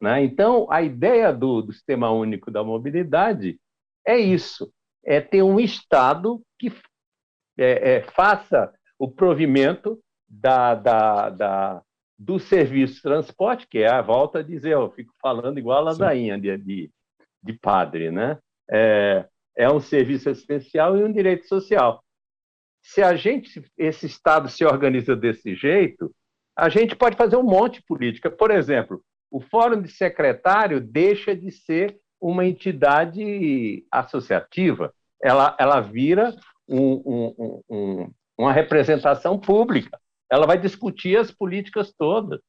Né? 0.00 0.24
Então, 0.24 0.66
a 0.70 0.82
ideia 0.82 1.32
do, 1.32 1.62
do 1.62 1.72
Sistema 1.72 2.10
Único 2.10 2.50
da 2.50 2.62
Mobilidade 2.62 3.58
é 4.06 4.18
isso: 4.18 4.72
é 5.04 5.20
ter 5.20 5.42
um 5.42 5.58
Estado 5.58 6.42
que 6.58 6.72
é, 7.58 7.96
é, 7.96 8.02
faça 8.02 8.72
o 8.98 9.10
provimento 9.10 9.98
da, 10.28 10.74
da, 10.74 11.30
da, 11.30 11.82
do 12.18 12.38
serviço 12.38 12.96
de 12.96 13.02
transporte, 13.02 13.66
que 13.68 13.78
é 13.78 13.90
a 13.90 14.02
volta 14.02 14.40
a 14.40 14.42
dizer, 14.42 14.72
eu 14.72 14.90
fico 14.90 15.12
falando 15.20 15.58
igual 15.58 15.78
a 15.78 15.92
ladainha 15.92 16.38
de, 16.38 16.56
de, 16.58 16.90
de, 17.42 17.52
padre, 17.54 18.10
né? 18.10 18.38
É, 18.70 19.26
é 19.56 19.70
um 19.70 19.78
serviço 19.78 20.30
assistencial 20.30 20.96
e 20.96 21.04
um 21.04 21.12
direito 21.12 21.46
social 21.46 22.04
se 22.84 23.02
a 23.02 23.16
gente, 23.16 23.64
esse 23.78 24.04
Estado 24.04 24.48
se 24.48 24.62
organiza 24.64 25.16
desse 25.16 25.54
jeito, 25.54 26.14
a 26.54 26.68
gente 26.68 26.94
pode 26.94 27.16
fazer 27.16 27.36
um 27.36 27.42
monte 27.42 27.76
de 27.76 27.86
política. 27.86 28.30
Por 28.30 28.50
exemplo, 28.50 29.02
o 29.34 29.40
Fórum 29.40 29.82
de 29.82 29.88
Secretário 29.88 30.80
deixa 30.80 31.34
de 31.34 31.50
ser 31.50 31.98
uma 32.20 32.46
entidade 32.46 33.84
associativa, 33.90 34.94
ela, 35.20 35.56
ela 35.58 35.80
vira 35.80 36.32
um, 36.68 37.02
um, 37.04 37.62
um, 37.68 38.10
uma 38.38 38.52
representação 38.52 39.36
pública. 39.36 39.98
Ela 40.30 40.46
vai 40.46 40.56
discutir 40.56 41.18
as 41.18 41.32
políticas 41.32 41.92
todas. 41.92 42.40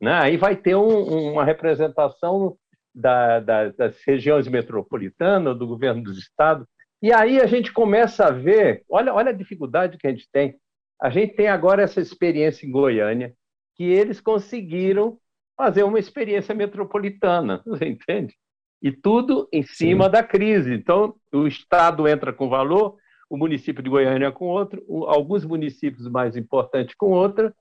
Né? 0.00 0.14
Aí 0.14 0.38
vai 0.38 0.56
ter 0.56 0.74
uma 0.76 1.44
representação 1.44 2.56
da, 2.94 3.40
da, 3.40 3.68
das 3.68 4.00
regiões 4.06 4.48
metropolitanas, 4.48 5.58
do 5.58 5.66
governo 5.66 6.02
dos 6.02 6.16
estados. 6.16 6.66
E 7.02 7.12
aí 7.12 7.38
a 7.38 7.46
gente 7.46 7.70
começa 7.70 8.28
a 8.28 8.30
ver, 8.30 8.82
olha, 8.88 9.12
olha 9.12 9.28
a 9.28 9.36
dificuldade 9.36 9.98
que 9.98 10.06
a 10.06 10.10
gente 10.10 10.26
tem. 10.32 10.58
A 10.98 11.10
gente 11.10 11.34
tem 11.34 11.48
agora 11.48 11.82
essa 11.82 12.00
experiência 12.00 12.66
em 12.66 12.70
Goiânia, 12.70 13.34
que 13.76 13.84
eles 13.84 14.22
conseguiram 14.22 15.18
fazer 15.56 15.82
uma 15.82 15.98
experiência 15.98 16.54
metropolitana, 16.54 17.62
você 17.66 17.86
entende? 17.86 18.34
E 18.82 18.92
tudo 18.92 19.48
em 19.52 19.62
cima 19.62 20.06
Sim. 20.06 20.10
da 20.10 20.22
crise. 20.22 20.74
Então, 20.74 21.14
o 21.32 21.46
Estado 21.46 22.06
entra 22.06 22.32
com 22.32 22.48
valor, 22.48 22.96
o 23.30 23.36
município 23.36 23.82
de 23.82 23.88
Goiânia 23.88 24.30
com 24.30 24.46
outro, 24.46 24.84
alguns 25.06 25.44
municípios 25.44 26.06
mais 26.08 26.36
importantes 26.36 26.94
com 26.94 27.10
outra, 27.10 27.54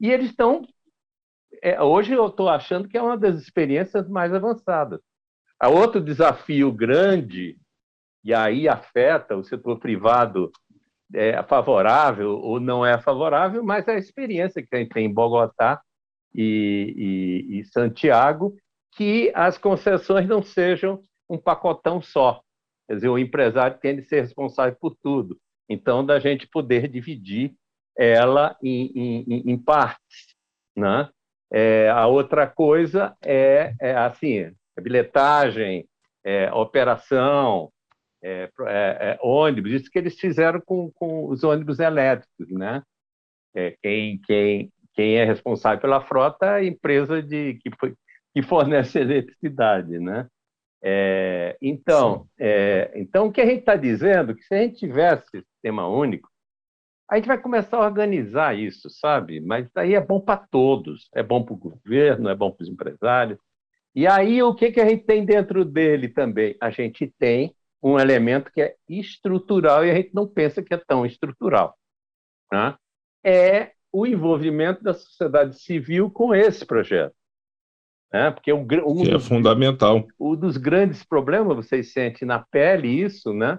e 0.00 0.10
eles 0.10 0.30
estão. 0.30 0.62
É, 1.62 1.82
hoje 1.82 2.12
eu 2.12 2.26
estou 2.26 2.48
achando 2.48 2.88
que 2.88 2.96
é 2.96 3.02
uma 3.02 3.16
das 3.16 3.40
experiências 3.40 4.08
mais 4.08 4.32
avançadas. 4.32 5.00
Há 5.58 5.68
outro 5.68 6.00
desafio 6.00 6.70
grande, 6.70 7.58
e 8.22 8.32
aí 8.32 8.68
afeta 8.68 9.36
o 9.36 9.42
setor 9.42 9.80
privado 9.80 10.52
é 11.12 11.42
favorável 11.42 12.38
ou 12.38 12.60
não 12.60 12.84
é 12.84 12.98
favorável, 12.98 13.64
mas 13.64 13.88
é 13.88 13.92
a 13.92 13.98
experiência 13.98 14.62
que 14.62 14.76
a 14.76 14.78
gente 14.78 14.90
tem 14.90 15.06
em 15.06 15.12
Bogotá 15.12 15.80
e, 16.34 17.48
e, 17.50 17.60
e 17.60 17.64
Santiago, 17.64 18.56
que 18.92 19.30
as 19.34 19.56
concessões 19.58 20.26
não 20.26 20.42
sejam 20.42 21.02
um 21.28 21.38
pacotão 21.38 22.00
só. 22.00 22.42
Quer 22.86 22.94
dizer, 22.96 23.08
o 23.08 23.18
empresário 23.18 23.78
tem 23.78 23.96
de 23.96 24.02
ser 24.02 24.22
responsável 24.22 24.76
por 24.80 24.96
tudo. 25.02 25.38
Então, 25.68 26.04
da 26.04 26.18
gente 26.18 26.46
poder 26.48 26.88
dividir 26.88 27.54
ela 27.96 28.56
em, 28.62 29.24
em, 29.26 29.52
em 29.52 29.58
partes. 29.58 30.34
Né? 30.76 31.08
É, 31.52 31.90
a 31.90 32.06
outra 32.06 32.46
coisa 32.46 33.16
é, 33.22 33.74
é 33.80 33.94
assim, 33.96 34.52
bilhetagem, 34.80 35.86
é, 36.24 36.52
operação, 36.52 37.70
é, 38.22 38.50
é, 38.60 38.98
é, 39.00 39.18
ônibus, 39.20 39.72
isso 39.72 39.90
que 39.90 39.98
eles 39.98 40.18
fizeram 40.18 40.60
com, 40.60 40.90
com 40.92 41.28
os 41.28 41.44
ônibus 41.44 41.78
elétricos. 41.78 42.48
Né? 42.50 42.82
É, 43.54 43.76
quem, 43.82 44.18
quem, 44.22 44.72
quem 44.98 45.16
é 45.16 45.24
responsável 45.24 45.80
pela 45.80 46.00
frota 46.00 46.44
é 46.46 46.54
a 46.54 46.64
empresa 46.64 47.22
de, 47.22 47.54
que, 47.62 47.70
que 48.34 48.42
fornece 48.42 48.98
eletricidade. 48.98 49.96
Né? 50.00 50.26
É, 50.82 51.56
então, 51.62 52.26
é, 52.36 52.90
então, 52.96 53.28
o 53.28 53.32
que 53.32 53.40
a 53.40 53.46
gente 53.46 53.60
está 53.60 53.76
dizendo 53.76 54.32
é 54.32 54.34
que 54.34 54.42
se 54.42 54.52
a 54.52 54.58
gente 54.58 54.80
tivesse 54.80 55.24
sistema 55.30 55.86
único, 55.86 56.28
a 57.08 57.14
gente 57.14 57.28
vai 57.28 57.40
começar 57.40 57.76
a 57.76 57.84
organizar 57.84 58.58
isso, 58.58 58.90
sabe? 58.90 59.40
Mas 59.40 59.68
aí 59.76 59.94
é 59.94 60.00
bom 60.00 60.20
para 60.20 60.44
todos, 60.50 61.08
é 61.14 61.22
bom 61.22 61.44
para 61.44 61.54
o 61.54 61.56
governo, 61.56 62.28
é 62.28 62.34
bom 62.34 62.50
para 62.50 62.64
os 62.64 62.68
empresários. 62.68 63.38
E 63.94 64.04
aí 64.04 64.42
o 64.42 64.52
que, 64.52 64.72
que 64.72 64.80
a 64.80 64.88
gente 64.88 65.04
tem 65.04 65.24
dentro 65.24 65.64
dele 65.64 66.08
também? 66.08 66.56
A 66.60 66.70
gente 66.70 67.06
tem 67.20 67.54
um 67.80 68.00
elemento 68.00 68.50
que 68.50 68.60
é 68.60 68.74
estrutural 68.88 69.86
e 69.86 69.92
a 69.92 69.94
gente 69.94 70.10
não 70.12 70.26
pensa 70.26 70.60
que 70.60 70.74
é 70.74 70.76
tão 70.76 71.06
estrutural. 71.06 71.78
Né? 72.52 72.74
É 73.24 73.77
o 73.92 74.06
envolvimento 74.06 74.82
da 74.82 74.94
sociedade 74.94 75.60
civil 75.60 76.10
com 76.10 76.34
esse 76.34 76.64
projeto. 76.64 77.14
Né? 78.12 78.30
Porque 78.30 78.52
um, 78.52 78.66
um 78.86 79.04
é 79.04 79.10
dos, 79.10 79.26
fundamental. 79.26 80.06
Um 80.18 80.34
dos 80.34 80.56
grandes 80.56 81.04
problemas, 81.04 81.56
vocês 81.56 81.92
sentem 81.92 82.26
na 82.26 82.38
pele 82.38 82.88
isso, 82.88 83.32
né? 83.32 83.58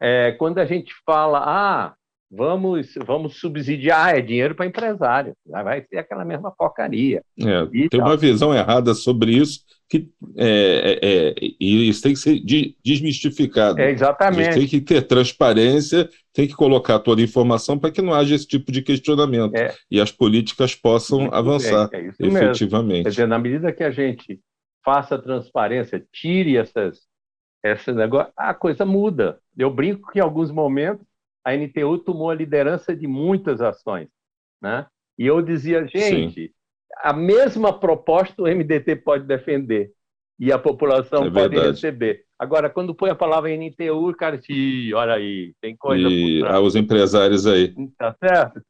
É 0.00 0.32
quando 0.32 0.58
a 0.58 0.64
gente 0.64 0.94
fala, 1.04 1.42
ah, 1.44 1.94
vamos, 2.30 2.94
vamos 3.04 3.40
subsidiar, 3.40 4.16
é 4.16 4.20
dinheiro 4.20 4.54
para 4.54 4.66
empresário, 4.66 5.34
vai 5.44 5.82
ser 5.82 5.98
aquela 5.98 6.24
mesma 6.24 6.50
porcaria. 6.50 7.22
É, 7.38 7.66
tem 7.66 7.88
tal. 7.88 8.00
uma 8.00 8.16
visão 8.16 8.54
errada 8.54 8.94
sobre 8.94 9.32
isso, 9.32 9.60
que 9.88 10.08
é, 10.36 10.98
é, 11.02 11.28
é 11.28 11.34
e 11.60 11.88
isso 11.88 12.02
tem 12.02 12.12
que 12.12 12.20
ser 12.20 12.40
desmistificado. 12.84 13.80
É, 13.80 13.90
exatamente. 13.90 14.54
tem 14.54 14.66
que 14.68 14.80
ter 14.80 15.02
transparência, 15.02 16.08
tem 16.32 16.46
que 16.46 16.54
colocar 16.54 17.00
toda 17.00 17.20
a 17.20 17.24
informação 17.24 17.76
para 17.76 17.90
que 17.90 18.00
não 18.00 18.14
haja 18.14 18.36
esse 18.36 18.46
tipo 18.46 18.70
de 18.70 18.82
questionamento 18.82 19.56
é. 19.56 19.74
e 19.90 20.00
as 20.00 20.12
políticas 20.12 20.74
possam 20.74 21.22
Muito 21.22 21.34
avançar 21.34 21.88
é 21.92 22.06
efetivamente. 22.06 23.02
Quer 23.02 23.10
dizer, 23.10 23.26
na 23.26 23.38
medida 23.38 23.72
que 23.72 23.82
a 23.82 23.90
gente 23.90 24.40
faça 24.84 25.18
transparência, 25.18 26.04
tire 26.12 26.56
essas, 26.56 27.00
esse 27.64 27.92
negócio, 27.92 28.32
a 28.36 28.54
coisa 28.54 28.86
muda. 28.86 29.40
Eu 29.58 29.70
brinco 29.70 30.10
que 30.12 30.20
em 30.20 30.22
alguns 30.22 30.52
momentos 30.52 31.04
a 31.44 31.54
NTU 31.54 31.98
tomou 31.98 32.30
a 32.30 32.34
liderança 32.34 32.94
de 32.94 33.06
muitas 33.06 33.60
ações. 33.60 34.08
Né? 34.60 34.86
E 35.18 35.26
eu 35.26 35.40
dizia, 35.40 35.86
gente, 35.86 36.48
Sim. 36.48 36.54
a 36.98 37.12
mesma 37.12 37.78
proposta 37.78 38.42
o 38.42 38.46
MDT 38.46 38.96
pode 38.96 39.24
defender 39.24 39.92
e 40.38 40.52
a 40.52 40.58
população 40.58 41.26
é 41.26 41.30
pode 41.30 41.58
receber. 41.58 42.24
Agora, 42.38 42.70
quando 42.70 42.94
põe 42.94 43.10
a 43.10 43.14
palavra 43.14 43.54
NTU, 43.54 44.14
cara 44.16 44.38
diz, 44.38 44.94
olha 44.94 45.14
aí, 45.14 45.52
tem 45.60 45.76
coisa 45.76 46.08
e 46.08 46.40
por 46.40 46.54
os 46.62 46.74
empresários 46.74 47.46
aí. 47.46 47.74
Tá 47.98 48.16
certo? 48.18 48.62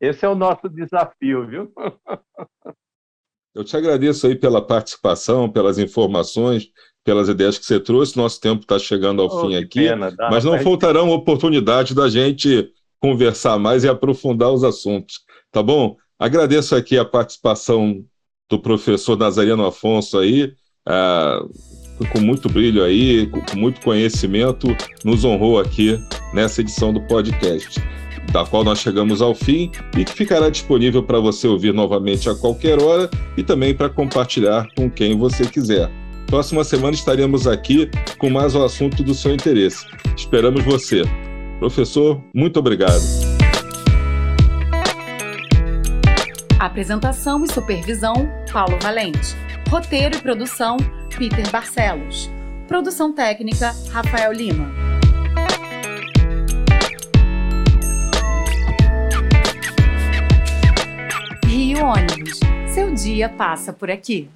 Esse 0.00 0.24
é 0.24 0.28
o 0.28 0.34
nosso 0.34 0.68
desafio, 0.68 1.46
viu? 1.46 1.72
Eu 3.54 3.64
te 3.64 3.74
agradeço 3.74 4.26
aí 4.26 4.34
pela 4.34 4.60
participação, 4.60 5.50
pelas 5.50 5.78
informações, 5.78 6.70
pelas 7.06 7.28
ideias 7.28 7.56
que 7.56 7.64
você 7.64 7.78
trouxe. 7.78 8.16
Nosso 8.16 8.40
tempo 8.40 8.62
está 8.62 8.78
chegando 8.80 9.22
ao 9.22 9.28
oh, 9.28 9.40
fim 9.40 9.54
aqui, 9.54 9.84
pena, 9.84 10.12
mas 10.28 10.44
não 10.44 10.58
faltarão 10.58 11.08
oportunidades 11.10 11.94
da 11.94 12.08
gente 12.08 12.68
conversar 13.00 13.56
mais 13.58 13.84
e 13.84 13.88
aprofundar 13.88 14.50
os 14.50 14.64
assuntos, 14.64 15.20
tá 15.52 15.62
bom? 15.62 15.96
Agradeço 16.18 16.74
aqui 16.74 16.98
a 16.98 17.04
participação 17.04 18.04
do 18.50 18.58
professor 18.58 19.16
Nazareno 19.16 19.64
Afonso 19.64 20.18
aí, 20.18 20.52
ah, 20.84 21.40
com 22.12 22.20
muito 22.20 22.48
brilho 22.48 22.82
aí, 22.82 23.26
com 23.28 23.56
muito 23.56 23.80
conhecimento, 23.82 24.66
nos 25.04 25.24
honrou 25.24 25.60
aqui 25.60 25.98
nessa 26.34 26.60
edição 26.60 26.92
do 26.92 27.00
podcast, 27.06 27.80
da 28.32 28.44
qual 28.44 28.64
nós 28.64 28.80
chegamos 28.80 29.22
ao 29.22 29.34
fim 29.34 29.70
e 29.96 30.04
que 30.04 30.12
ficará 30.12 30.48
disponível 30.50 31.02
para 31.02 31.20
você 31.20 31.46
ouvir 31.46 31.72
novamente 31.72 32.28
a 32.28 32.34
qualquer 32.34 32.82
hora 32.82 33.08
e 33.36 33.42
também 33.42 33.74
para 33.74 33.88
compartilhar 33.88 34.66
com 34.74 34.90
quem 34.90 35.16
você 35.16 35.46
quiser. 35.46 36.05
Próxima 36.26 36.64
semana 36.64 36.92
estaremos 36.92 37.46
aqui 37.46 37.88
com 38.18 38.28
mais 38.28 38.52
um 38.56 38.64
assunto 38.64 39.04
do 39.04 39.14
seu 39.14 39.32
interesse. 39.32 39.86
Esperamos 40.16 40.64
você. 40.64 41.02
Professor, 41.60 42.20
muito 42.34 42.58
obrigado. 42.58 43.00
Apresentação 46.58 47.44
e 47.44 47.52
supervisão: 47.52 48.28
Paulo 48.52 48.76
Valente. 48.82 49.36
Roteiro 49.70 50.16
e 50.16 50.20
produção: 50.20 50.76
Peter 51.16 51.48
Barcelos. 51.52 52.28
Produção 52.66 53.14
técnica: 53.14 53.72
Rafael 53.90 54.32
Lima. 54.32 54.68
Rio 61.46 61.84
Ônibus. 61.84 62.40
Seu 62.74 62.92
dia 62.92 63.28
passa 63.28 63.72
por 63.72 63.88
aqui. 63.88 64.28